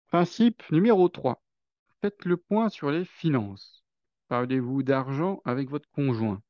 Principe 0.09 0.63
numéro 0.73 1.09
3. 1.09 1.43
Faites 2.03 2.25
le 2.25 2.37
point 2.37 2.69
sur 2.71 2.91
les 2.91 3.05
finances. 3.05 3.85
Parlez-vous 4.29 4.83
d'argent 4.83 5.43
avec 5.45 5.71
votre 5.71 5.89
conjoint? 5.91 6.43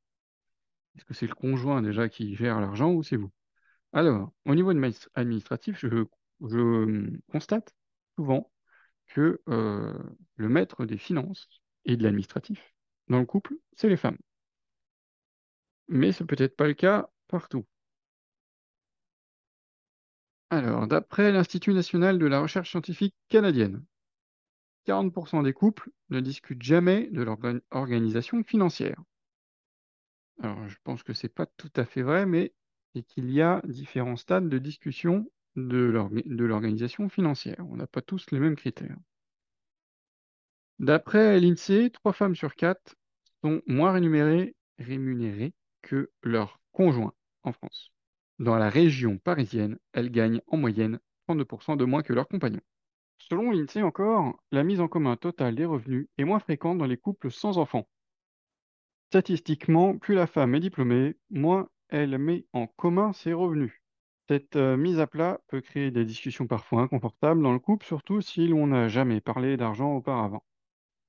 Est-ce 0.95 1.05
que 1.05 1.13
c'est 1.13 1.27
le 1.27 1.35
conjoint 1.35 1.81
déjà 1.81 2.09
qui 2.09 2.35
gère 2.35 2.59
l'argent 2.59 2.91
ou 2.91 3.03
c'est 3.03 3.17
vous? 3.17 3.31
Alors, 3.93 4.33
au 4.45 4.55
niveau 4.55 4.71
administratif, 5.15 5.79
je, 5.79 6.05
hum, 6.41 7.19
constate 7.31 7.73
souvent 8.15 8.51
que 9.07 9.41
euh, 9.49 9.93
le 10.37 10.49
maître 10.49 10.85
des 10.85 10.97
finances 10.97 11.49
et 11.85 11.97
de 11.97 12.03
l'administratif 12.03 12.75
dans 13.09 13.19
le 13.19 13.25
couple, 13.25 13.55
c'est 13.75 13.89
les 13.89 13.97
femmes. 13.97 14.17
Mais 15.91 16.13
ce 16.13 16.23
peut-être 16.23 16.55
pas 16.55 16.67
le 16.67 16.73
cas 16.73 17.09
partout. 17.27 17.65
Alors, 20.49 20.87
d'après 20.87 21.33
l'Institut 21.33 21.73
national 21.73 22.17
de 22.17 22.25
la 22.27 22.39
recherche 22.39 22.69
scientifique 22.69 23.13
canadienne, 23.27 23.83
40% 24.85 25.43
des 25.43 25.51
couples 25.51 25.91
ne 26.09 26.21
discutent 26.21 26.63
jamais 26.63 27.09
de 27.11 27.21
leur 27.21 27.37
organisation 27.71 28.41
financière. 28.45 29.03
Alors, 30.41 30.65
je 30.69 30.77
pense 30.85 31.03
que 31.03 31.11
c'est 31.11 31.27
pas 31.27 31.45
tout 31.45 31.71
à 31.75 31.83
fait 31.83 32.03
vrai, 32.03 32.25
mais 32.25 32.53
c'est 32.95 33.03
qu'il 33.03 33.29
y 33.29 33.41
a 33.41 33.61
différents 33.65 34.15
stades 34.15 34.47
de 34.47 34.59
discussion 34.59 35.29
de 35.57 35.91
l'organisation 36.45 37.09
financière. 37.09 37.65
On 37.69 37.75
n'a 37.75 37.87
pas 37.87 38.01
tous 38.01 38.31
les 38.31 38.39
mêmes 38.39 38.55
critères. 38.55 38.95
D'après 40.79 41.37
l'INSEE, 41.41 41.89
trois 41.89 42.13
femmes 42.13 42.35
sur 42.35 42.55
quatre 42.55 42.95
sont 43.43 43.61
moins 43.67 43.91
rémunérées, 43.91 44.55
rémunérées 44.79 45.53
que 45.81 46.11
leur 46.23 46.59
conjoint 46.71 47.13
en 47.43 47.51
France. 47.51 47.91
Dans 48.39 48.57
la 48.57 48.69
région 48.69 49.17
parisienne, 49.17 49.77
elles 49.93 50.11
gagnent 50.11 50.41
en 50.47 50.57
moyenne 50.57 50.99
32% 51.27 51.77
de 51.77 51.85
moins 51.85 52.01
que 52.01 52.13
leurs 52.13 52.27
compagnons. 52.27 52.61
Selon 53.17 53.51
l'INSEE 53.51 53.83
encore, 53.83 54.41
la 54.51 54.63
mise 54.63 54.81
en 54.81 54.87
commun 54.87 55.15
totale 55.15 55.55
des 55.55 55.65
revenus 55.65 56.07
est 56.17 56.23
moins 56.23 56.39
fréquente 56.39 56.79
dans 56.79 56.85
les 56.85 56.97
couples 56.97 57.31
sans 57.31 57.57
enfants. 57.57 57.87
Statistiquement, 59.09 59.97
plus 59.97 60.15
la 60.15 60.25
femme 60.25 60.55
est 60.55 60.59
diplômée, 60.59 61.15
moins 61.29 61.69
elle 61.89 62.17
met 62.17 62.45
en 62.53 62.65
commun 62.65 63.13
ses 63.13 63.33
revenus. 63.33 63.73
Cette 64.27 64.55
euh, 64.55 64.77
mise 64.77 64.99
à 64.99 65.07
plat 65.07 65.41
peut 65.49 65.61
créer 65.61 65.91
des 65.91 66.05
discussions 66.05 66.47
parfois 66.47 66.81
inconfortables 66.81 67.43
dans 67.43 67.53
le 67.53 67.59
couple, 67.59 67.85
surtout 67.85 68.21
si 68.21 68.47
l'on 68.47 68.67
n'a 68.67 68.87
jamais 68.87 69.19
parlé 69.21 69.57
d'argent 69.57 69.95
auparavant. 69.97 70.43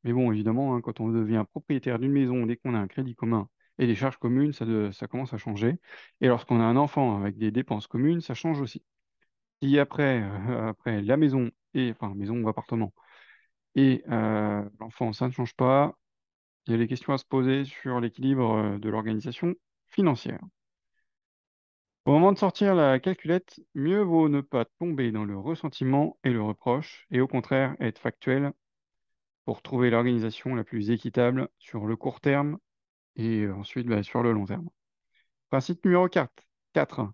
Mais 0.05 0.13
bon, 0.13 0.33
évidemment, 0.33 0.75
hein, 0.75 0.81
quand 0.81 1.01
on 1.01 1.09
devient 1.09 1.45
propriétaire 1.51 1.99
d'une 1.99 2.13
maison, 2.13 2.45
dès 2.47 2.57
qu'on 2.57 2.75
a 2.75 2.79
un 2.79 2.89
crédit 2.89 3.15
commun 3.15 3.49
et 3.79 3.87
des 3.87 3.95
charges 3.95 4.19
communes, 4.19 4.53
ça, 4.53 4.67
commence 5.09 5.33
à 5.35 5.39
changer. 5.39 5.79
Et 6.21 6.29
lorsqu'on 6.29 6.61
a 6.61 6.65
un 6.65 6.77
enfant 6.77 7.19
avec 7.21 7.37
des 7.39 7.51
dépenses 7.51 7.87
communes, 7.87 8.21
ça 8.21 8.35
change 8.35 8.61
aussi. 8.61 8.85
Si 9.63 9.79
après, 9.79 10.23
euh, 10.23 10.69
après 10.71 11.03
la 11.03 11.17
maison, 11.17 11.51
et, 11.75 11.91
enfin 11.93 12.15
maison 12.15 12.41
ou 12.43 12.49
appartement, 12.49 12.93
et 13.75 14.05
euh, 14.11 14.63
l'enfant, 14.81 15.13
ça 15.13 15.27
ne 15.29 15.33
change 15.33 15.55
pas, 15.55 15.99
il 16.67 16.73
y 16.73 16.75
a 16.75 16.79
des 16.79 16.89
questions 16.89 17.13
à 17.13 17.19
se 17.19 17.25
poser 17.25 17.65
sur 17.65 18.01
l'équilibre 18.01 18.79
de 18.79 18.89
l'organisation 18.91 19.55
financière. 19.89 20.41
Au 22.05 22.13
moment 22.13 22.33
de 22.33 22.39
sortir 22.39 22.75
la 22.75 22.99
calculette, 22.99 23.61
mieux 23.75 24.03
vaut 24.03 24.29
ne 24.29 24.41
pas 24.41 24.65
tomber 24.65 25.13
dans 25.13 25.25
le 25.25 25.39
ressentiment 25.39 26.19
et 26.25 26.31
le 26.31 26.43
reproche, 26.43 27.07
et 27.11 27.21
au 27.21 27.29
contraire 27.29 27.77
être 27.81 27.99
factuel 27.99 28.53
pour 29.45 29.63
trouver 29.63 29.91
l'organisation 29.91 30.55
la 30.55 30.65
plus 30.65 30.91
équitable 30.91 31.49
sur 31.59 31.87
le 31.87 31.97
court 31.97 32.21
terme 32.21 32.59
et 33.17 33.49
ensuite 33.49 33.87
bah, 33.87 34.03
sur 34.03 34.23
le 34.23 34.33
long 34.33 34.47
terme. 34.47 34.69
Principe 35.51 35.85
numéro 35.85 36.09
4. 36.09 36.31
4. 36.73 37.13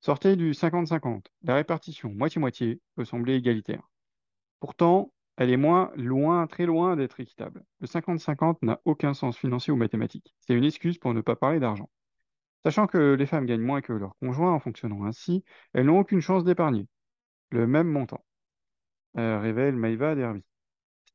Sortez 0.00 0.36
du 0.36 0.52
50-50. 0.52 1.26
La 1.42 1.54
répartition 1.54 2.10
moitié-moitié 2.10 2.80
peut 2.94 3.04
sembler 3.04 3.34
égalitaire. 3.36 3.88
Pourtant, 4.60 5.12
elle 5.36 5.50
est 5.50 5.56
moins 5.56 5.92
loin, 5.96 6.46
très 6.46 6.66
loin 6.66 6.96
d'être 6.96 7.20
équitable. 7.20 7.64
Le 7.80 7.86
50-50 7.86 8.58
n'a 8.62 8.80
aucun 8.84 9.14
sens 9.14 9.36
financier 9.36 9.72
ou 9.72 9.76
mathématique. 9.76 10.34
C'est 10.40 10.54
une 10.54 10.64
excuse 10.64 10.98
pour 10.98 11.14
ne 11.14 11.20
pas 11.20 11.36
parler 11.36 11.60
d'argent. 11.60 11.88
Sachant 12.64 12.86
que 12.86 13.14
les 13.14 13.26
femmes 13.26 13.46
gagnent 13.46 13.62
moins 13.62 13.80
que 13.80 13.92
leurs 13.92 14.16
conjoints 14.18 14.52
en 14.52 14.58
fonctionnant 14.58 15.04
ainsi, 15.04 15.44
elles 15.72 15.86
n'ont 15.86 16.00
aucune 16.00 16.20
chance 16.20 16.44
d'épargner 16.44 16.86
le 17.50 17.66
même 17.66 17.88
montant, 17.88 18.24
euh, 19.16 19.38
révèle 19.40 19.76
Maïva 19.76 20.14
Derby. 20.14 20.44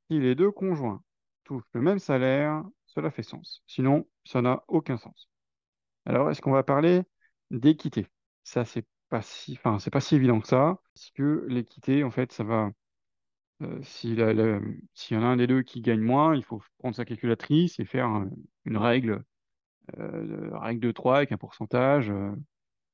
Si 0.09 0.19
les 0.19 0.35
deux 0.35 0.51
conjoints 0.51 1.03
touchent 1.43 1.63
le 1.73 1.81
même 1.81 1.99
salaire, 1.99 2.63
cela 2.93 3.11
fait 3.11 3.23
sens. 3.23 3.63
Sinon, 3.67 4.07
ça 4.25 4.41
n'a 4.41 4.63
aucun 4.67 4.97
sens. 4.97 5.29
Alors, 6.05 6.29
est-ce 6.31 6.41
qu'on 6.41 6.51
va 6.51 6.63
parler 6.63 7.03
d'équité? 7.51 8.07
Ça, 8.43 8.65
c'est 8.65 8.85
pas 9.09 9.21
si, 9.21 9.53
enfin, 9.53 9.79
c'est 9.79 9.91
pas 9.91 10.01
si 10.01 10.15
évident 10.15 10.39
que 10.41 10.47
ça, 10.47 10.79
parce 10.93 11.11
que 11.11 11.45
l'équité, 11.49 12.03
en 12.03 12.11
fait, 12.11 12.31
ça 12.31 12.43
va. 12.43 12.71
Euh, 13.61 13.81
si 13.83 14.15
s'il 14.93 15.17
y 15.17 15.19
en 15.19 15.23
a 15.23 15.27
un 15.27 15.37
des 15.37 15.47
deux 15.47 15.63
qui 15.63 15.81
gagne 15.81 16.01
moins, 16.01 16.35
il 16.35 16.43
faut 16.43 16.61
prendre 16.79 16.95
sa 16.95 17.05
calculatrice 17.05 17.79
et 17.79 17.85
faire 17.85 18.09
euh, 18.15 18.25
une 18.65 18.77
règle, 18.77 19.23
euh, 19.99 20.49
règle 20.59 20.81
de 20.81 20.91
3 20.91 21.17
avec 21.17 21.31
un 21.33 21.37
pourcentage. 21.37 22.11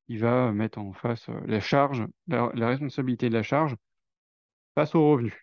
il 0.09 0.19
va 0.19 0.51
mettre 0.51 0.79
en 0.79 0.93
face 0.93 1.29
la 1.47 1.59
charge, 1.61 2.05
la, 2.27 2.51
la 2.55 2.67
responsabilité 2.69 3.29
de 3.29 3.35
la 3.35 3.43
charge 3.43 3.75
face 4.75 4.95
aux 4.95 5.11
revenus. 5.11 5.33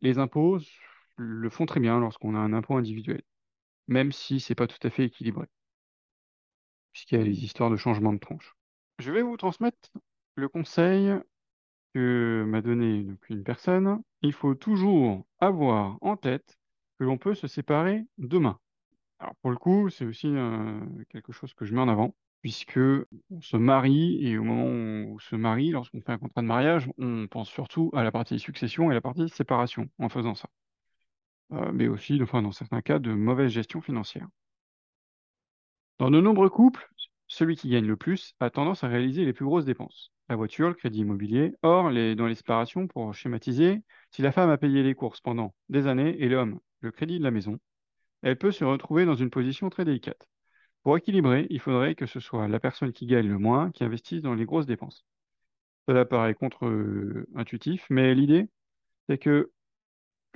les 0.00 0.18
impôts 0.18 0.58
le 1.16 1.50
font 1.50 1.66
très 1.66 1.80
bien 1.80 2.00
lorsqu'on 2.00 2.34
a 2.34 2.38
un 2.38 2.52
impôt 2.52 2.76
individuel, 2.76 3.22
même 3.88 4.12
si 4.12 4.40
c'est 4.40 4.54
pas 4.54 4.66
tout 4.66 4.84
à 4.86 4.90
fait 4.90 5.04
équilibré, 5.04 5.46
puisqu'il 6.92 7.18
y 7.18 7.20
a 7.20 7.24
les 7.24 7.44
histoires 7.44 7.70
de 7.70 7.76
changement 7.76 8.12
de 8.12 8.18
tranche. 8.18 8.54
Je 8.98 9.12
vais 9.12 9.22
vous 9.22 9.36
transmettre 9.36 9.90
le 10.36 10.48
conseil 10.48 11.12
que 11.94 12.44
m'a 12.46 12.62
donné 12.62 13.06
une 13.30 13.44
personne. 13.44 14.02
Il 14.22 14.32
faut 14.32 14.54
toujours 14.54 15.26
avoir 15.40 15.98
en 16.02 16.16
tête 16.16 16.58
que 16.98 17.04
l'on 17.04 17.18
peut 17.18 17.34
se 17.34 17.46
séparer 17.48 18.04
demain. 18.18 18.58
Alors 19.18 19.34
pour 19.36 19.50
le 19.50 19.56
coup, 19.56 19.90
c'est 19.90 20.04
aussi 20.04 20.28
euh, 20.28 20.80
quelque 21.10 21.32
chose 21.32 21.54
que 21.54 21.64
je 21.64 21.74
mets 21.74 21.80
en 21.80 21.88
avant, 21.88 22.14
puisque 22.42 22.78
on 23.30 23.40
se 23.40 23.56
marie 23.56 24.26
et 24.26 24.38
au 24.38 24.44
moment 24.44 24.66
où 24.66 25.14
on 25.16 25.18
se 25.18 25.36
marie, 25.36 25.70
lorsqu'on 25.70 26.00
fait 26.02 26.12
un 26.12 26.18
contrat 26.18 26.42
de 26.42 26.46
mariage, 26.46 26.88
on 26.98 27.26
pense 27.28 27.48
surtout 27.50 27.90
à 27.94 28.02
la 28.04 28.12
partie 28.12 28.38
succession 28.38 28.90
et 28.90 28.94
la 28.94 29.00
partie 29.00 29.28
séparation 29.28 29.88
en 29.98 30.08
faisant 30.08 30.34
ça. 30.34 30.48
Euh, 31.52 31.70
mais 31.72 31.88
aussi, 31.88 32.20
enfin, 32.22 32.42
dans 32.42 32.52
certains 32.52 32.82
cas, 32.82 32.98
de 32.98 33.12
mauvaise 33.12 33.50
gestion 33.52 33.80
financière. 33.80 34.28
Dans 35.98 36.10
de 36.10 36.20
nombreux 36.20 36.50
couples, 36.50 36.88
celui 37.26 37.56
qui 37.56 37.70
gagne 37.70 37.86
le 37.86 37.96
plus 37.96 38.34
a 38.40 38.50
tendance 38.50 38.84
à 38.84 38.88
réaliser 38.88 39.24
les 39.24 39.32
plus 39.32 39.44
grosses 39.44 39.64
dépenses. 39.64 40.12
La 40.28 40.36
voiture, 40.36 40.68
le 40.68 40.74
crédit 40.74 41.00
immobilier. 41.00 41.52
Or, 41.62 41.84
dans 41.84 42.26
les 42.26 42.34
séparations, 42.34 42.86
pour 42.86 43.14
schématiser, 43.14 43.82
si 44.10 44.22
la 44.22 44.32
femme 44.32 44.50
a 44.50 44.58
payé 44.58 44.82
les 44.82 44.94
courses 44.94 45.20
pendant 45.20 45.54
des 45.68 45.86
années 45.86 46.16
et 46.20 46.28
l'homme 46.28 46.60
le 46.80 46.90
crédit 46.90 47.18
de 47.18 47.24
la 47.24 47.30
maison, 47.30 47.58
elle 48.22 48.36
peut 48.36 48.52
se 48.52 48.64
retrouver 48.64 49.06
dans 49.06 49.14
une 49.14 49.30
position 49.30 49.70
très 49.70 49.84
délicate. 49.84 50.28
Pour 50.82 50.96
équilibrer, 50.96 51.46
il 51.50 51.60
faudrait 51.60 51.94
que 51.94 52.06
ce 52.06 52.20
soit 52.20 52.48
la 52.48 52.60
personne 52.60 52.92
qui 52.92 53.06
gagne 53.06 53.28
le 53.28 53.38
moins 53.38 53.70
qui 53.70 53.84
investisse 53.84 54.22
dans 54.22 54.34
les 54.34 54.44
grosses 54.44 54.66
dépenses. 54.66 55.04
Cela 55.88 56.04
paraît 56.04 56.34
contre-intuitif, 56.34 57.86
mais 57.90 58.14
l'idée, 58.14 58.48
c'est 59.08 59.18
que 59.18 59.50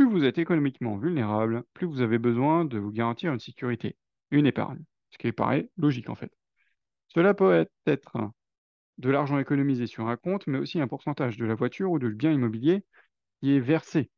plus 0.01 0.09
vous 0.09 0.25
êtes 0.25 0.39
économiquement 0.39 0.97
vulnérable, 0.97 1.63
plus 1.75 1.87
vous 1.87 2.01
avez 2.01 2.19
besoin 2.19 2.65
de 2.65 2.79
vous 2.79 2.91
garantir 2.91 3.35
une 3.35 3.39
sécurité, 3.39 3.99
une 4.31 4.47
épargne, 4.47 4.83
ce 5.11 5.19
qui 5.19 5.31
paraît 5.31 5.69
logique 5.77 6.09
en 6.09 6.15
fait. 6.15 6.33
Cela 7.09 7.35
peut 7.35 7.67
être 7.85 8.17
de 8.97 9.11
l'argent 9.11 9.39
économisé 9.39 9.87
sur 9.87 10.09
un 10.09 10.17
compte, 10.17 10.47
mais 10.47 10.57
aussi 10.57 10.81
un 10.81 10.89
pourcentage 10.89 11.37
de 11.37 11.45
la 11.45 11.55
voiture 11.55 11.91
ou 11.91 11.99
de 11.99 12.09
bien 12.09 12.33
immobilier 12.33 12.83
qui 13.43 13.55
est 13.55 13.61
versé. 13.61 14.11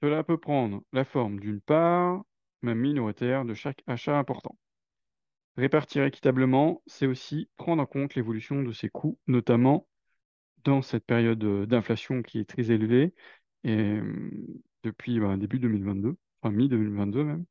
Cela 0.00 0.22
peut 0.22 0.38
prendre 0.38 0.84
la 0.92 1.04
forme 1.04 1.40
d'une 1.40 1.60
part, 1.60 2.22
même 2.62 2.78
minoritaire, 2.78 3.44
de 3.44 3.54
chaque 3.54 3.82
achat 3.88 4.16
important. 4.16 4.56
Répartir 5.56 6.04
équitablement, 6.04 6.80
c'est 6.86 7.08
aussi 7.08 7.50
prendre 7.56 7.82
en 7.82 7.86
compte 7.86 8.14
l'évolution 8.14 8.62
de 8.62 8.70
ses 8.70 8.88
coûts, 8.88 9.18
notamment 9.26 9.88
dans 10.62 10.80
cette 10.80 11.04
période 11.04 11.44
d'inflation 11.66 12.22
qui 12.22 12.38
est 12.38 12.48
très 12.48 12.70
élevée, 12.70 13.14
et 13.64 13.98
depuis 14.82 15.20
bah, 15.20 15.36
début 15.36 15.58
2022, 15.58 16.16
enfin 16.42 16.54
mi-2022 16.54 17.24
même. 17.24 17.44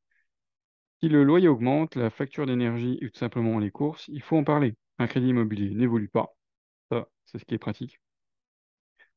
Si 1.00 1.10
le 1.10 1.24
loyer 1.24 1.48
augmente, 1.48 1.96
la 1.96 2.10
facture 2.10 2.46
d'énergie 2.46 2.98
et 3.02 3.10
tout 3.10 3.18
simplement 3.18 3.60
les 3.60 3.72
courses, 3.72 4.08
il 4.10 4.22
faut 4.22 4.38
en 4.38 4.44
parler. 4.44 4.76
Un 5.00 5.08
crédit 5.08 5.30
immobilier 5.30 5.74
n'évolue 5.76 6.10
pas. 6.10 6.36
Ça, 6.92 7.08
c'est 7.26 7.40
ce 7.40 7.46
qui 7.46 7.54
est 7.56 7.60
pratique. 7.60 8.00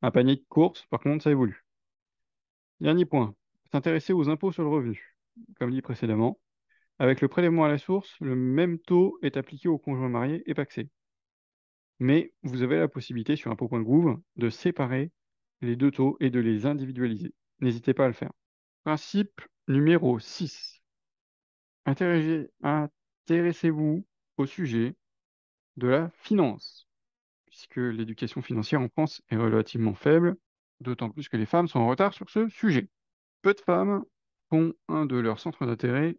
Un 0.02 0.10
panier 0.10 0.36
de 0.36 0.44
courses, 0.48 0.86
par 0.86 1.00
contre, 1.00 1.24
ça 1.24 1.30
évolue. 1.30 1.64
Dernier 2.80 3.04
point, 3.06 3.34
s'intéresser 3.72 4.12
aux 4.12 4.28
impôts 4.28 4.52
sur 4.52 4.62
le 4.62 4.68
revenu. 4.68 5.16
Comme 5.58 5.70
dit 5.70 5.82
précédemment, 5.82 6.38
avec 6.98 7.20
le 7.22 7.28
prélèvement 7.28 7.64
à 7.64 7.68
la 7.68 7.78
source, 7.78 8.14
le 8.20 8.36
même 8.36 8.78
taux 8.78 9.18
est 9.22 9.36
appliqué 9.36 9.68
aux 9.68 9.78
conjoints 9.78 10.08
mariés 10.10 10.42
et 10.46 10.54
paxés. 10.54 10.90
Mais 11.98 12.32
vous 12.42 12.62
avez 12.62 12.78
la 12.78 12.88
possibilité 12.88 13.36
sur 13.36 13.50
impôt.gouv 13.50 14.20
de 14.36 14.50
séparer 14.50 15.12
les 15.62 15.76
deux 15.76 15.90
taux 15.90 16.16
et 16.20 16.30
de 16.30 16.40
les 16.40 16.66
individualiser. 16.66 17.32
N'hésitez 17.60 17.94
pas 17.94 18.04
à 18.04 18.08
le 18.08 18.14
faire. 18.14 18.32
Principe 18.84 19.40
numéro 19.68 20.18
6. 20.18 20.82
Intéressez-vous 21.84 24.06
au 24.36 24.46
sujet 24.46 24.96
de 25.76 25.88
la 25.88 26.10
finance, 26.10 26.88
puisque 27.46 27.76
l'éducation 27.76 28.42
financière 28.42 28.80
en 28.80 28.88
France 28.88 29.22
est 29.28 29.36
relativement 29.36 29.94
faible, 29.94 30.36
d'autant 30.80 31.10
plus 31.10 31.28
que 31.28 31.36
les 31.36 31.46
femmes 31.46 31.68
sont 31.68 31.80
en 31.80 31.88
retard 31.88 32.14
sur 32.14 32.30
ce 32.30 32.48
sujet. 32.48 32.88
Peu 33.42 33.54
de 33.54 33.60
femmes 33.60 34.04
font 34.48 34.72
un 34.88 35.06
de 35.06 35.16
leurs 35.16 35.40
centres 35.40 35.66
d'intérêt 35.66 36.18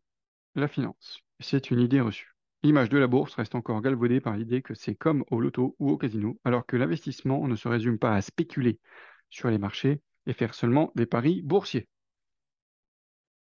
la 0.56 0.68
finance. 0.68 1.22
C'est 1.40 1.72
une 1.72 1.80
idée 1.80 2.02
reçue. 2.02 2.36
L'image 2.64 2.90
de 2.90 2.98
la 2.98 3.08
bourse 3.08 3.36
reste 3.36 3.56
encore 3.56 3.82
galvaudée 3.82 4.22
par 4.22 4.38
l'idée 4.38 4.62
que 4.62 4.76
c'est 4.76 4.96
comme 4.96 5.24
au 5.32 5.40
loto 5.40 5.76
ou 5.80 5.90
au 5.90 5.98
casino, 5.98 6.40
alors 6.44 6.66
que 6.66 6.78
l'investissement 6.78 7.48
ne 7.48 7.56
se 7.56 7.68
résume 7.68 7.98
pas 7.98 8.14
à 8.14 8.22
spéculer 8.22 8.80
sur 9.30 9.50
les 9.50 9.58
marchés 9.58 10.02
et 10.26 10.34
faire 10.34 10.54
seulement 10.54 10.92
des 10.96 11.06
paris 11.06 11.42
boursiers. 11.42 11.88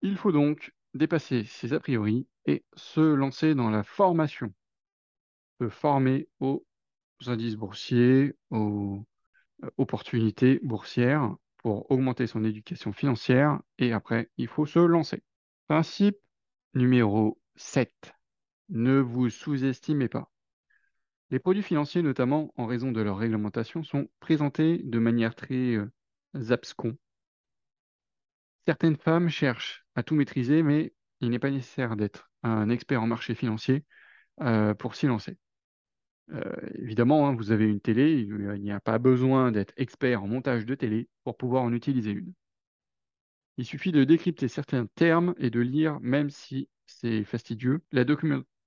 Il 0.02 0.18
faut 0.18 0.32
donc 0.32 0.74
dépasser 0.94 1.44
ces 1.44 1.74
a 1.74 1.80
priori 1.80 2.28
et 2.46 2.64
se 2.76 3.02
lancer 3.02 3.56
dans 3.56 3.70
la 3.70 3.84
formation, 3.84 4.54
se 5.60 5.70
former 5.70 6.28
aux 6.40 6.66
indices 7.28 7.56
boursiers, 7.56 8.36
aux 8.50 9.06
euh, 9.64 9.70
opportunités 9.78 10.60
boursières 10.64 11.36
pour 11.58 11.92
augmenter 11.92 12.28
son 12.28 12.44
éducation 12.44 12.94
financière 12.94 13.60
et 13.78 13.92
après, 13.92 14.30
il 14.38 14.48
faut 14.48 14.66
se 14.66 14.80
lancer. 14.80 15.24
Principe 15.68 16.18
numéro 16.74 17.40
7. 17.56 17.92
Ne 18.70 19.00
vous 19.00 19.30
sous-estimez 19.30 20.08
pas. 20.08 20.32
Les 21.32 21.40
produits 21.40 21.64
financiers, 21.64 22.02
notamment 22.02 22.54
en 22.56 22.66
raison 22.66 22.92
de 22.92 23.02
leur 23.02 23.18
réglementation, 23.18 23.84
sont 23.84 24.10
présentés 24.20 24.80
de 24.84 25.00
manière 25.00 25.36
très 25.36 25.78
euh, 26.36 26.52
abscon. 26.52 26.98
Certaines 28.66 28.98
femmes 28.98 29.30
cherchent 29.30 29.86
à 29.96 30.04
tout 30.04 30.16
maîtriser, 30.16 30.64
mais 30.64 30.94
il 31.22 31.30
n'est 31.30 31.40
pas 31.40 31.52
nécessaire 31.52 31.96
d'être 31.96 32.30
un 32.44 32.70
expert 32.70 33.02
en 33.02 33.08
marché 33.08 33.36
financier 33.36 33.84
euh, 34.42 34.74
pour 34.74 34.96
s'y 34.96 35.08
lancer. 35.08 35.38
Euh, 36.32 36.56
évidemment, 36.76 37.28
hein, 37.28 37.36
vous 37.36 37.52
avez 37.52 37.66
une 37.66 37.82
télé, 37.82 38.20
il 38.22 38.62
n'y 38.62 38.72
a 38.72 38.80
pas 38.80 39.00
besoin 39.00 39.52
d'être 39.52 39.74
expert 39.78 40.24
en 40.24 40.28
montage 40.28 40.66
de 40.66 40.76
télé 40.76 41.10
pour 41.24 41.38
pouvoir 41.38 41.64
en 41.64 41.74
utiliser 41.74 42.12
une. 42.12 42.34
Il 43.58 43.66
suffit 43.66 43.92
de 43.92 44.04
décrypter 44.04 44.48
certains 44.48 44.86
termes 44.96 45.34
et 45.38 45.50
de 45.50 45.60
lire, 45.60 46.00
même 46.02 46.30
si 46.30 46.70
c'est 46.86 47.24
fastidieux, 47.24 47.82
la 47.92 48.06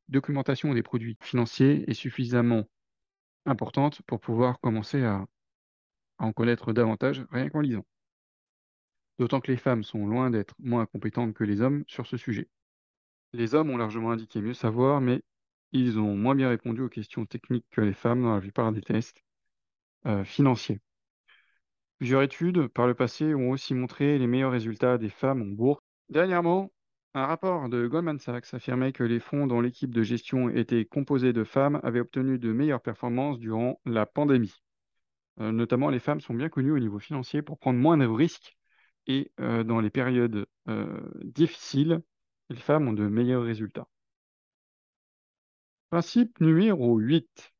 documentation 0.09 0.75
des 0.75 0.83
produits 0.83 1.16
financiers 1.21 1.88
est 1.88 1.95
suffisamment 1.95 2.64
importante 3.47 4.02
pour 4.02 4.21
pouvoir 4.21 4.61
commencer 4.61 5.02
à, 5.02 5.26
en 6.22 6.32
connaître 6.32 6.72
davantage 6.72 7.24
rien 7.30 7.48
qu'en 7.48 7.60
lisant. 7.60 7.84
D'autant 9.18 9.40
que 9.40 9.50
les 9.50 9.56
femmes 9.56 9.84
sont 9.84 10.06
loin 10.06 10.30
d'être 10.30 10.54
moins 10.58 10.86
compétentes 10.86 11.34
que 11.34 11.44
les 11.44 11.60
hommes 11.60 11.84
sur 11.86 12.06
ce 12.06 12.16
sujet. 12.16 12.48
Les 13.32 13.54
hommes 13.54 13.70
ont 13.70 13.76
largement 13.76 14.12
indiqué 14.12 14.40
mieux 14.40 14.54
savoir, 14.54 15.00
mais 15.00 15.22
ils 15.72 15.98
ont 15.98 16.16
moins 16.16 16.34
bien 16.34 16.48
répondu 16.48 16.82
aux 16.82 16.88
questions 16.88 17.26
techniques 17.26 17.66
que 17.70 17.80
les 17.80 17.92
femmes 17.92 18.22
dans 18.22 18.34
la 18.34 18.40
plupart 18.40 18.72
des 18.72 18.82
tests 18.82 19.22
euh, 20.06 20.24
financiers. 20.24 20.80
Plusieurs 21.98 22.22
études 22.22 22.68
par 22.68 22.86
le 22.86 22.94
passé 22.94 23.34
ont 23.34 23.50
aussi 23.50 23.74
montré 23.74 24.18
les 24.18 24.26
meilleurs 24.26 24.52
résultats 24.52 24.98
des 24.98 25.08
femmes 25.08 25.42
en 25.42 25.46
bourse. 25.46 25.82
Dernièrement, 26.08 26.72
un 27.14 27.26
rapport 27.26 27.68
de 27.68 27.86
Goldman 27.86 28.18
Sachs 28.18 28.54
affirmait 28.54 28.92
que 28.92 29.04
les 29.04 29.20
fonds 29.20 29.46
dont 29.46 29.60
l'équipe 29.60 29.94
de 29.94 30.02
gestion 30.02 30.50
était 30.50 30.84
composée 30.84 31.32
de 31.32 31.44
femmes 31.44 31.80
avaient 31.82 32.00
obtenu 32.00 32.38
de 32.38 32.52
meilleures 32.52 32.80
performances 32.80 33.38
durant 33.38 33.80
la 33.84 34.06
pandémie. 34.06 34.62
Euh, 35.40 35.52
notamment, 35.52 35.90
les 35.90 35.98
femmes 35.98 36.20
sont 36.20 36.34
bien 36.34 36.48
connues 36.48 36.72
au 36.72 36.78
niveau 36.78 36.98
financier 36.98 37.42
pour 37.42 37.58
prendre 37.58 37.78
moins 37.78 37.96
de 37.96 38.06
risques 38.06 38.56
et 39.06 39.32
euh, 39.40 39.64
dans 39.64 39.80
les 39.80 39.90
périodes 39.90 40.46
difficiles, 41.22 42.02
les 42.50 42.56
femmes 42.56 42.88
ont 42.88 42.92
de 42.92 43.08
meilleurs 43.08 43.42
résultats. 43.42 43.88
Principe 45.90 46.40
numéro 46.40 46.96
8. 46.96 47.52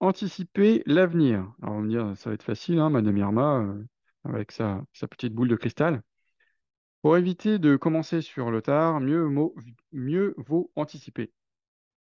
Anticiper 0.00 0.82
l'avenir. 0.86 1.52
Alors, 1.62 1.74
on 1.74 1.80
va 1.80 1.82
me 1.82 1.88
dire, 1.88 2.16
ça 2.16 2.30
va 2.30 2.34
être 2.34 2.42
facile, 2.42 2.78
hein, 2.78 2.90
Madame 2.90 3.16
Irma, 3.18 3.60
euh, 3.60 3.84
avec 4.24 4.50
sa, 4.50 4.82
petite 5.10 5.34
boule 5.34 5.48
de 5.48 5.56
cristal. 5.56 6.02
Pour 7.02 7.16
éviter 7.16 7.58
de 7.58 7.76
commencer 7.76 8.22
sur 8.22 8.50
le 8.50 8.62
tard, 8.62 9.00
mieux 9.00 10.34
vaut 10.38 10.72
anticiper. 10.74 11.32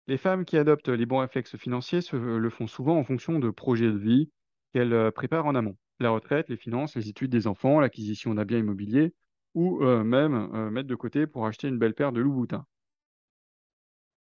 Les 0.08 0.18
femmes 0.18 0.44
qui 0.44 0.56
adoptent 0.56 0.88
les 0.88 1.06
bons 1.06 1.18
réflexes 1.18 1.56
financiers 1.56 2.00
se, 2.00 2.16
le 2.16 2.50
font 2.50 2.66
souvent 2.66 2.96
en 2.98 3.04
fonction 3.04 3.38
de 3.38 3.50
projets 3.50 3.90
de 3.90 3.98
vie 3.98 4.30
qu'elles 4.72 4.92
euh, 4.92 5.10
préparent 5.10 5.46
en 5.46 5.54
amont. 5.54 5.76
La 6.00 6.10
retraite, 6.10 6.48
les 6.48 6.56
finances, 6.56 6.96
les 6.96 7.08
études 7.08 7.30
des 7.30 7.46
enfants, 7.46 7.80
l'acquisition 7.80 8.34
d'un 8.34 8.44
bien 8.44 8.58
immobilier, 8.58 9.14
ou 9.54 9.82
euh, 9.82 10.04
même 10.04 10.70
mettre 10.70 10.88
de 10.88 10.94
côté 10.94 11.26
pour 11.26 11.46
acheter 11.46 11.68
une 11.68 11.78
belle 11.78 11.94
paire 11.94 12.12
de 12.12 12.20
loups-boutins. 12.20 12.66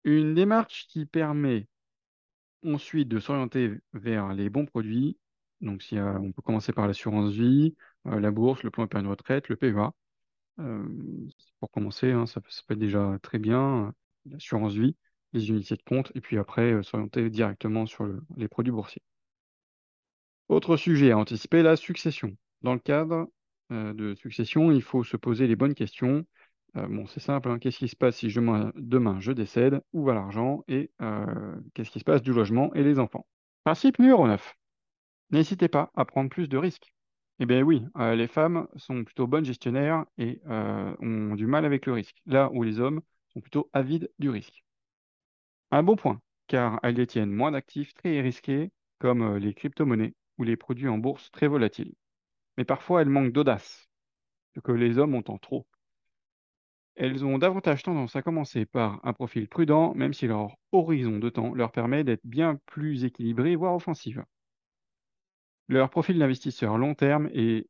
Une 0.04 0.34
démarche 0.34 0.88
qui 0.88 1.06
permet 1.06 1.68
ensuite 2.66 3.08
de 3.08 3.20
s'orienter 3.20 3.72
vers 3.94 4.34
les 4.34 4.50
bons 4.50 4.66
produits. 4.66 5.18
Donc, 5.62 5.84
on 5.94 6.32
peut 6.32 6.42
commencer 6.42 6.74
par 6.74 6.88
l'assurance 6.88 7.32
vie, 7.32 7.76
euh, 8.08 8.20
la 8.20 8.32
bourse, 8.32 8.64
le 8.64 8.72
plan 8.72 8.86
épargne 8.86 9.08
retraite, 9.08 9.50
le 9.50 9.56
PEA. 9.56 9.94
Euh, 10.60 10.86
pour 11.60 11.72
commencer, 11.72 12.12
hein, 12.12 12.26
ça, 12.28 12.42
peut 12.42 12.50
être 12.70 12.80
déjà 12.80 13.18
très 13.22 13.40
bien. 13.40 13.88
Euh, 13.88 13.92
l'assurance 14.26 14.74
vie, 14.74 14.96
les 15.34 15.50
unités 15.50 15.76
de 15.76 15.84
compte, 15.84 16.12
et 16.16 16.22
puis 16.22 16.38
après, 16.38 16.82
s'orienter 16.84 17.30
directement 17.30 17.86
sur 17.86 18.08
les 18.38 18.48
produits 18.48 18.72
boursiers. 18.72 19.02
Autre 20.50 20.78
sujet 20.78 21.12
à 21.12 21.18
anticiper, 21.18 21.64
la 21.64 21.76
succession. 21.76 22.36
Dans 22.62 22.74
le 22.74 22.80
cadre 22.80 23.30
de 23.70 24.14
succession, 24.16 24.72
il 24.72 24.82
faut 24.82 25.04
se 25.04 25.18
poser 25.18 25.48
les 25.48 25.56
bonnes 25.56 25.74
questions 25.74 26.26
euh, 26.78 26.88
bon, 26.88 27.06
c'est 27.08 27.20
simple, 27.20 27.50
hein. 27.50 27.60
Qu'est-ce 27.60 27.78
qui 27.78 27.88
se 27.88 27.96
passe 27.96 28.18
si 28.18 28.28
demain 28.28 29.20
je 29.20 29.32
décède? 29.32 29.82
Où 29.94 30.04
va 30.04 30.14
l'argent? 30.14 30.64
Et 30.68 30.92
euh, 31.02 31.56
qu'est-ce 31.74 31.92
qui 31.92 32.00
se 32.00 32.04
passe 32.04 32.22
du 32.22 32.34
logement 32.34 32.74
et 32.74 32.84
les 32.84 33.00
enfants? 33.00 33.26
Principe 33.64 34.00
numéro 34.00 34.28
9. 34.28 34.56
N'hésitez 35.32 35.68
pas 35.68 35.92
à 35.96 36.06
prendre 36.06 36.30
plus 36.30 36.50
de 36.50 36.58
risques. 36.58 36.94
Eh 37.40 37.46
bien 37.46 37.62
oui, 37.62 37.84
euh, 37.98 38.16
les 38.16 38.28
femmes 38.28 38.68
sont 38.76 39.04
plutôt 39.04 39.28
bonnes 39.28 39.46
gestionnaires 39.46 40.06
et 40.18 40.42
ont 40.48 41.36
du 41.36 41.48
mal 41.48 41.66
avec 41.66 41.86
le 41.86 41.94
risque, 41.94 42.22
là 42.26 42.50
où 42.54 42.64
les 42.64 42.80
hommes 42.80 43.02
sont 43.34 43.42
plutôt 43.42 43.70
avides 43.74 44.10
du 44.20 44.30
risque. 44.30 44.64
Un 45.74 45.82
bon 45.82 45.96
point, 45.96 46.22
car 46.46 46.80
elles 46.84 46.94
détiennent 46.94 47.32
moins 47.32 47.50
d'actifs 47.50 47.96
très 47.96 48.22
risqués 48.22 48.72
comme 49.00 49.38
les 49.38 49.56
crypto-monnaies 49.56 50.14
ou 50.38 50.44
les 50.44 50.56
produits 50.56 50.88
en 50.88 51.00
bourse 51.00 51.32
très 51.32 51.48
volatiles. 51.48 51.96
Mais 52.58 52.64
parfois 52.64 53.02
elles 53.02 53.10
manquent 53.10 53.32
d'audace, 53.32 53.90
ce 54.54 54.60
que 54.60 54.72
les 54.72 55.00
hommes 55.00 55.16
ont 55.16 55.24
en 55.28 55.40
trop. 55.40 55.66
Elles 56.94 57.26
ont 57.26 57.40
davantage 57.40 57.82
tendance 57.82 58.16
à 58.16 58.22
commencer 58.22 58.68
par 58.68 59.00
un 59.04 59.14
profil 59.14 59.50
prudent, 59.50 59.96
même 59.96 60.14
si 60.14 60.28
leur 60.28 60.56
horizon 60.72 61.18
de 61.18 61.30
temps 61.30 61.56
leur 61.56 61.72
permet 61.72 62.04
d'être 62.04 62.24
bien 62.24 62.60
plus 62.68 63.04
équilibré, 63.04 63.56
voire 63.56 63.74
offensif. 63.74 64.20
Leur 65.70 65.90
profil 65.90 66.20
d'investisseur 66.20 66.78
long 66.78 66.94
terme 66.94 67.32
et 67.34 67.68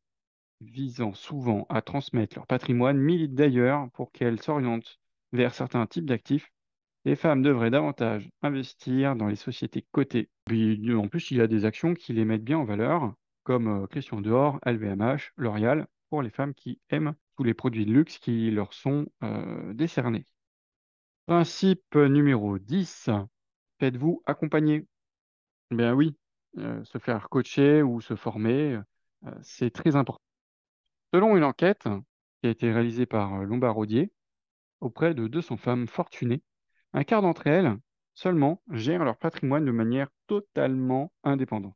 visant 0.59 1.13
souvent 1.13 1.65
à 1.69 1.81
transmettre 1.81 2.35
leur 2.35 2.47
patrimoine 2.47 2.97
milite 2.97 3.33
d'ailleurs 3.33 3.89
pour 3.91 4.11
qu'elles 4.11 4.41
s'orientent 4.41 4.99
vers 5.31 5.53
certains 5.53 5.87
types 5.87 6.05
d'actifs. 6.05 6.51
Les 7.05 7.17
femmes 7.17 7.41
devraient 7.41 7.69
davantage 7.69 8.29
investir 8.41 9.17
dans 9.17 9.27
les 9.27 9.35
sociétés 9.35 9.85
cotées. 9.91 10.29
En 10.49 11.07
plus, 11.09 11.31
il 11.31 11.37
y 11.37 11.41
a 11.41 11.47
des 11.47 11.65
actions 11.65 11.93
qui 11.93 12.13
les 12.13 12.23
mettent 12.23 12.45
bien 12.45 12.57
en 12.57 12.63
valeur, 12.63 13.13
comme 13.43 13.83
euh, 13.83 13.87
Christian 13.87 14.21
Dior, 14.21 14.59
LVMH, 14.65 15.33
L'Oréal, 15.35 15.87
pour 16.09 16.21
les 16.21 16.29
femmes 16.29 16.53
qui 16.53 16.79
aiment 16.89 17.13
tous 17.35 17.43
les 17.43 17.53
produits 17.53 17.85
de 17.85 17.91
luxe 17.91 18.19
qui 18.19 18.49
leur 18.51 18.73
sont 18.73 19.05
euh, 19.23 19.73
décernés. 19.73 20.25
Principe 21.25 21.95
numéro 21.95 22.57
10, 22.57 23.09
faites-vous 23.79 24.23
accompagner. 24.25 24.87
Bien 25.71 25.93
oui, 25.93 26.15
euh, 26.57 26.83
se 26.85 26.99
faire 26.99 27.27
coacher 27.27 27.81
ou 27.81 27.99
se 27.99 28.15
former, 28.15 28.79
c'est 29.41 29.71
très 29.71 29.95
important. 29.95 30.23
Selon 31.13 31.37
une 31.37 31.45
enquête 31.45 31.87
qui 32.41 32.47
a 32.47 32.49
été 32.49 32.71
réalisée 32.71 33.05
par 33.05 33.43
Lombardier 33.43 34.11
auprès 34.81 35.13
de 35.13 35.27
200 35.27 35.55
femmes 35.55 35.87
fortunées, 35.87 36.43
un 36.93 37.03
quart 37.03 37.21
d'entre 37.21 37.47
elles 37.47 37.77
seulement 38.13 38.61
gèrent 38.71 39.03
leur 39.03 39.17
patrimoine 39.17 39.65
de 39.65 39.71
manière 39.71 40.09
totalement 40.27 41.11
indépendante. 41.23 41.75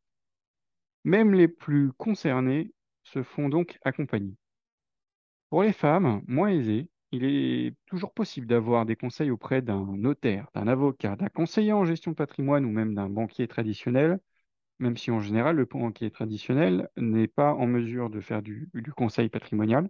Même 1.03 1.33
les 1.33 1.47
plus 1.47 1.91
concernées 1.93 2.73
se 3.03 3.23
font 3.23 3.49
donc 3.49 3.79
accompagner. 3.83 4.35
Pour 5.49 5.63
les 5.63 5.73
femmes 5.73 6.21
moins 6.27 6.49
aisées, 6.49 6.89
il 7.11 7.23
est 7.23 7.75
toujours 7.85 8.13
possible 8.13 8.47
d'avoir 8.47 8.85
des 8.85 8.95
conseils 8.95 9.31
auprès 9.31 9.61
d'un 9.61 9.85
notaire, 9.97 10.49
d'un 10.53 10.67
avocat, 10.67 11.15
d'un 11.15 11.29
conseiller 11.29 11.71
en 11.73 11.85
gestion 11.85 12.11
de 12.11 12.17
patrimoine 12.17 12.65
ou 12.65 12.71
même 12.71 12.93
d'un 12.95 13.09
banquier 13.09 13.47
traditionnel, 13.47 14.19
même 14.79 14.97
si 14.97 15.11
en 15.11 15.19
général 15.21 15.55
le 15.57 15.65
banquier 15.65 16.11
traditionnel 16.11 16.89
n'est 16.97 17.27
pas 17.27 17.53
en 17.53 17.67
mesure 17.67 18.09
de 18.09 18.21
faire 18.21 18.41
du, 18.41 18.69
conseil 18.95 19.29
patrimonial. 19.29 19.89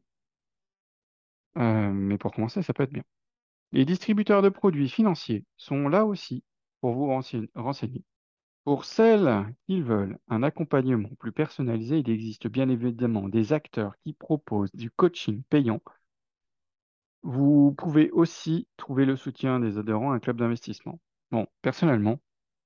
Euh, 1.58 1.92
mais 1.92 2.18
pour 2.18 2.34
commencer, 2.34 2.62
ça 2.62 2.74
peut 2.74 2.84
être 2.84 2.92
bien. 2.94 3.04
Les 3.72 3.86
distributeurs 3.86 4.42
de 4.42 4.50
produits 4.50 4.90
financiers 4.90 5.46
sont 5.58 5.88
là 5.88 6.06
aussi 6.06 6.44
pour 6.82 6.94
vous 6.94 7.08
renseigner. 7.08 8.04
Pour 8.64 8.86
celles 8.86 9.46
qui 9.66 9.82
veulent 9.82 10.18
un 10.28 10.44
accompagnement 10.44 11.10
plus 11.20 11.32
personnalisé, 11.32 12.00
il 12.00 12.10
existe 12.10 12.48
bien 12.48 12.70
évidemment 12.70 13.30
des 13.30 13.54
acteurs 13.54 13.96
qui 14.04 14.14
proposent 14.14 14.74
du 14.74 14.92
coaching 14.92 15.44
payant 15.50 15.82
Vous 17.24 17.74
pouvez 17.78 18.10
aussi 18.12 18.68
trouver 18.78 19.06
le 19.06 19.16
soutien 19.16 19.60
des 19.60 19.78
adhérents 19.78 20.12
à 20.12 20.16
un 20.16 20.20
club 20.20 20.38
d'investissement. 20.38 21.00
Bon, 21.32 21.48
personnellement, 21.62 22.20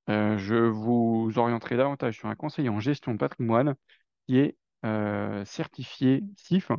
euh, 0.10 0.38
je 0.38 0.56
vous 0.56 1.32
orienterai 1.36 1.78
davantage 1.78 2.18
sur 2.18 2.30
un 2.30 2.36
conseiller 2.36 2.70
en 2.70 2.80
gestion 2.80 3.14
de 3.14 3.18
patrimoine 3.18 3.76
qui 4.28 4.38
est 4.40 4.58
euh, 4.86 5.46
certifié 5.46 6.24
CIF 6.38 6.72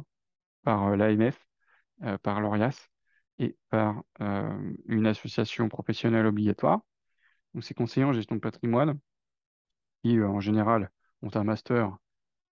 par 0.64 0.96
l'AMF, 0.96 1.44
par 2.22 2.40
l'ORIAS 2.40 2.91
et 3.38 3.56
par 3.70 4.02
une 4.86 5.06
association 5.06 5.68
professionnelle 5.68 6.26
obligatoire. 6.26 6.80
Donc, 7.54 7.64
ces 7.64 7.74
conseillers 7.74 8.06
en 8.06 8.12
gestion 8.12 8.36
de 8.36 8.40
patrimoine 8.40 8.98
qui, 10.02 10.20
en 10.20 10.40
général, 10.40 10.90
ont 11.22 11.34
un 11.34 11.44
master 11.44 11.96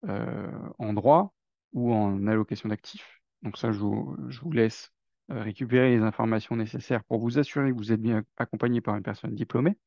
en 0.02 0.92
droit 0.92 1.34
ou 1.72 1.92
en 1.92 2.26
allocation 2.26 2.68
d'actifs. 2.68 3.20
Donc 3.42 3.56
ça, 3.56 3.72
je 3.72 3.78
vous, 3.78 4.52
laisse 4.52 4.92
récupérer 5.28 5.96
les 5.96 6.02
informations 6.02 6.56
nécessaires 6.56 7.04
pour 7.04 7.20
vous 7.20 7.38
assurer 7.38 7.70
que 7.70 7.76
vous 7.76 7.92
êtes 7.92 8.00
bien 8.00 8.24
accompagné 8.36 8.80
par 8.80 8.96
une 8.96 9.02
personne 9.02 9.34
diplômée 9.34 9.78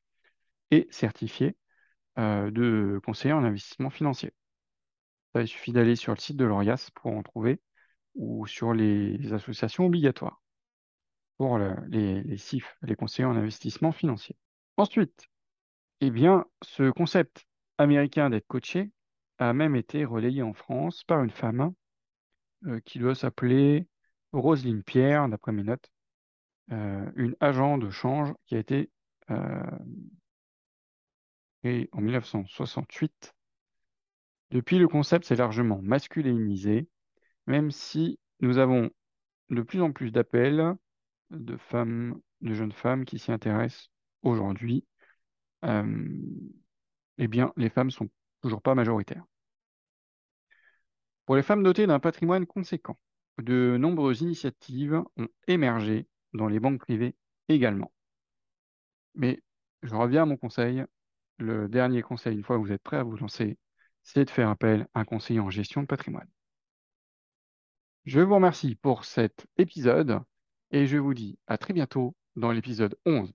et 0.70 0.88
certifiée 0.90 1.56
de 2.16 3.00
conseiller 3.04 3.34
en 3.34 3.44
investissement 3.44 3.90
financier. 3.90 4.32
Il 5.34 5.48
suffit 5.48 5.72
d'aller 5.72 5.96
sur 5.96 6.14
le 6.14 6.20
site 6.20 6.36
de 6.36 6.44
l'ORIAS 6.44 6.90
pour 6.94 7.12
en 7.12 7.22
trouver 7.22 7.60
ou 8.14 8.46
sur 8.46 8.72
les 8.72 9.32
associations 9.32 9.86
obligatoires 9.86 10.43
pour 11.36 11.58
les, 11.58 12.36
CIF, 12.36 12.76
les 12.82 12.94
conseillers 12.94 13.26
en 13.26 13.36
investissement 13.36 13.92
financier. 13.92 14.36
Ensuite, 14.76 15.28
eh 16.00 16.10
bien, 16.10 16.44
ce 16.62 16.90
concept 16.90 17.46
américain 17.78 18.30
d'être 18.30 18.46
coaché 18.46 18.90
a 19.38 19.52
même 19.52 19.76
été 19.76 20.04
relayé 20.04 20.42
en 20.42 20.52
France 20.52 21.04
par 21.04 21.22
une 21.22 21.30
femme 21.30 21.74
euh, 22.66 22.80
qui 22.84 22.98
doit 22.98 23.14
s'appeler 23.14 23.86
Roselyne 24.32 24.82
Pierre, 24.82 25.28
d'après 25.28 25.52
mes 25.52 25.64
notes, 25.64 25.90
euh, 26.72 27.10
une 27.16 27.36
agent 27.40 27.78
de 27.78 27.90
change 27.90 28.32
qui 28.46 28.56
a 28.56 28.58
été 28.58 28.90
euh, 29.30 29.62
créée 31.62 31.88
en 31.92 32.00
1968. 32.00 33.34
Depuis, 34.50 34.78
le 34.78 34.88
concept 34.88 35.24
s'est 35.26 35.36
largement 35.36 35.80
masculinisé, 35.82 36.88
même 37.46 37.70
si 37.70 38.18
nous 38.40 38.58
avons 38.58 38.90
de 39.50 39.62
plus 39.62 39.82
en 39.82 39.92
plus 39.92 40.10
d'appels 40.10 40.74
de 41.34 41.56
femmes, 41.56 42.20
de 42.40 42.54
jeunes 42.54 42.72
femmes 42.72 43.04
qui 43.04 43.18
s'y 43.18 43.32
intéressent 43.32 43.90
aujourd'hui. 44.22 44.86
eh 45.62 47.28
bien, 47.28 47.52
les 47.56 47.70
femmes 47.70 47.90
sont 47.90 48.08
toujours 48.42 48.62
pas 48.62 48.74
majoritaires. 48.74 49.24
Pour 51.26 51.36
les 51.36 51.42
femmes 51.42 51.62
dotées 51.62 51.86
d'un 51.86 52.00
patrimoine 52.00 52.46
conséquent, 52.46 52.98
de 53.38 53.76
nombreuses 53.78 54.20
initiatives 54.20 55.02
ont 55.16 55.28
émergé 55.46 56.06
dans 56.34 56.48
les 56.48 56.60
banques 56.60 56.80
privées 56.80 57.16
également. 57.48 57.92
Mais 59.14 59.42
je 59.82 59.94
reviens 59.94 60.22
à 60.22 60.26
mon 60.26 60.36
conseil. 60.36 60.84
Le 61.38 61.68
dernier 61.68 62.02
conseil, 62.02 62.36
une 62.36 62.44
fois 62.44 62.56
que 62.56 62.62
vous 62.62 62.72
êtes 62.72 62.82
prêt 62.82 62.98
à 62.98 63.02
vous 63.02 63.16
lancer, 63.16 63.58
c'est 64.02 64.24
de 64.24 64.30
faire 64.30 64.48
appel 64.48 64.86
à 64.94 65.00
un 65.00 65.04
conseiller 65.04 65.40
en 65.40 65.50
gestion 65.50 65.82
de 65.82 65.86
patrimoine. 65.86 66.28
Je 68.04 68.20
vous 68.20 68.34
remercie 68.34 68.74
pour 68.76 69.04
cet 69.04 69.46
épisode 69.56 70.20
et 70.74 70.88
je 70.88 70.96
vous 70.96 71.14
dis 71.14 71.38
à 71.46 71.56
très 71.56 71.72
bientôt 71.72 72.16
dans 72.34 72.50
l'épisode 72.50 72.96
11. 73.06 73.32